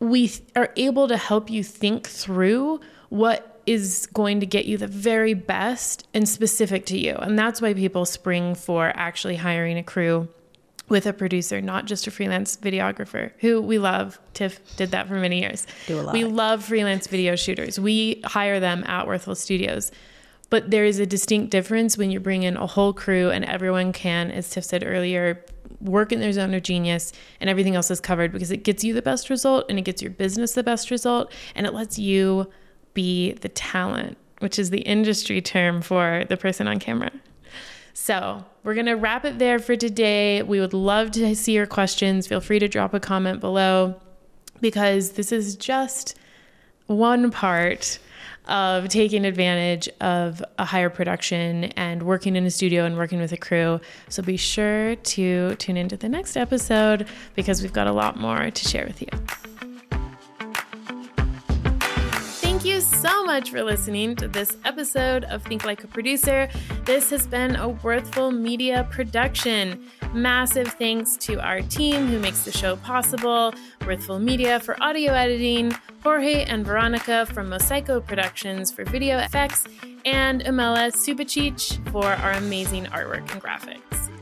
We 0.00 0.32
are 0.56 0.70
able 0.76 1.06
to 1.08 1.18
help 1.18 1.50
you 1.50 1.62
think 1.62 2.08
through 2.08 2.80
what 3.10 3.53
is 3.66 4.06
going 4.12 4.40
to 4.40 4.46
get 4.46 4.66
you 4.66 4.76
the 4.76 4.86
very 4.86 5.34
best 5.34 6.06
and 6.14 6.28
specific 6.28 6.86
to 6.86 6.98
you. 6.98 7.14
And 7.16 7.38
that's 7.38 7.60
why 7.62 7.74
people 7.74 8.04
spring 8.04 8.54
for 8.54 8.92
actually 8.94 9.36
hiring 9.36 9.78
a 9.78 9.82
crew 9.82 10.28
with 10.88 11.06
a 11.06 11.12
producer, 11.12 11.60
not 11.60 11.86
just 11.86 12.06
a 12.06 12.10
freelance 12.10 12.56
videographer, 12.56 13.32
who 13.38 13.60
we 13.60 13.78
love. 13.78 14.20
Tiff 14.34 14.60
did 14.76 14.90
that 14.90 15.08
for 15.08 15.14
many 15.14 15.40
years. 15.40 15.66
Do 15.86 16.00
a 16.00 16.02
lot. 16.02 16.12
We 16.12 16.24
love 16.24 16.64
freelance 16.64 17.06
video 17.06 17.36
shooters. 17.36 17.80
We 17.80 18.20
hire 18.24 18.60
them 18.60 18.84
at 18.84 19.06
Worthwhil 19.06 19.36
Studios. 19.36 19.90
But 20.50 20.70
there 20.70 20.84
is 20.84 20.98
a 20.98 21.06
distinct 21.06 21.50
difference 21.50 21.96
when 21.96 22.10
you 22.10 22.20
bring 22.20 22.42
in 22.42 22.56
a 22.56 22.66
whole 22.66 22.92
crew 22.92 23.30
and 23.30 23.44
everyone 23.44 23.92
can, 23.92 24.30
as 24.30 24.50
Tiff 24.50 24.64
said 24.64 24.84
earlier, 24.86 25.44
work 25.80 26.12
in 26.12 26.20
their 26.20 26.32
zone 26.32 26.54
of 26.54 26.62
genius 26.62 27.12
and 27.40 27.50
everything 27.50 27.74
else 27.74 27.90
is 27.90 28.00
covered 28.00 28.30
because 28.30 28.50
it 28.50 28.58
gets 28.58 28.84
you 28.84 28.94
the 28.94 29.02
best 29.02 29.30
result 29.30 29.66
and 29.68 29.78
it 29.78 29.82
gets 29.82 30.02
your 30.02 30.10
business 30.10 30.52
the 30.52 30.62
best 30.62 30.90
result 30.90 31.32
and 31.54 31.66
it 31.66 31.74
lets 31.74 31.98
you 31.98 32.50
be 32.94 33.32
the 33.32 33.48
talent, 33.48 34.16
which 34.38 34.58
is 34.58 34.70
the 34.70 34.80
industry 34.80 35.40
term 35.40 35.82
for 35.82 36.24
the 36.28 36.36
person 36.36 36.66
on 36.66 36.78
camera. 36.78 37.10
So, 37.92 38.44
we're 38.64 38.74
going 38.74 38.86
to 38.86 38.94
wrap 38.94 39.24
it 39.24 39.38
there 39.38 39.58
for 39.58 39.76
today. 39.76 40.42
We 40.42 40.58
would 40.58 40.74
love 40.74 41.12
to 41.12 41.36
see 41.36 41.52
your 41.52 41.66
questions. 41.66 42.26
Feel 42.26 42.40
free 42.40 42.58
to 42.58 42.66
drop 42.66 42.92
a 42.92 43.00
comment 43.00 43.40
below 43.40 44.00
because 44.60 45.12
this 45.12 45.30
is 45.30 45.54
just 45.54 46.16
one 46.86 47.30
part 47.30 47.98
of 48.46 48.88
taking 48.88 49.24
advantage 49.24 49.88
of 50.00 50.42
a 50.58 50.64
higher 50.64 50.90
production 50.90 51.64
and 51.76 52.02
working 52.02 52.36
in 52.36 52.44
a 52.44 52.50
studio 52.50 52.84
and 52.84 52.96
working 52.96 53.20
with 53.20 53.32
a 53.32 53.36
crew. 53.36 53.80
So 54.08 54.22
be 54.22 54.36
sure 54.36 54.96
to 54.96 55.54
tune 55.56 55.76
into 55.76 55.96
the 55.96 56.08
next 56.08 56.36
episode 56.36 57.06
because 57.34 57.62
we've 57.62 57.72
got 57.72 57.86
a 57.86 57.92
lot 57.92 58.18
more 58.18 58.50
to 58.50 58.68
share 58.68 58.86
with 58.86 59.00
you. 59.00 59.08
Thank 62.64 62.76
you 62.76 62.80
so 62.80 63.24
much 63.26 63.50
for 63.50 63.62
listening 63.62 64.16
to 64.16 64.26
this 64.26 64.56
episode 64.64 65.24
of 65.24 65.42
Think 65.42 65.66
Like 65.66 65.84
a 65.84 65.86
Producer. 65.86 66.48
This 66.86 67.10
has 67.10 67.26
been 67.26 67.56
a 67.56 67.68
Worthwhil 67.68 68.34
Media 68.34 68.88
production. 68.90 69.84
Massive 70.14 70.68
thanks 70.68 71.18
to 71.18 71.38
our 71.46 71.60
team 71.60 72.06
who 72.06 72.18
makes 72.18 72.44
the 72.44 72.52
show 72.52 72.76
possible 72.76 73.52
Worthwhil 73.80 74.18
Media 74.18 74.60
for 74.60 74.82
audio 74.82 75.12
editing, 75.12 75.72
Jorge 76.02 76.44
and 76.44 76.64
Veronica 76.64 77.26
from 77.26 77.50
Mosaico 77.50 78.02
Productions 78.02 78.72
for 78.72 78.82
video 78.86 79.18
effects, 79.18 79.66
and 80.06 80.40
Amela 80.44 80.90
Subachich 80.90 81.86
for 81.92 82.06
our 82.06 82.32
amazing 82.32 82.86
artwork 82.86 83.30
and 83.30 83.42
graphics. 83.42 84.13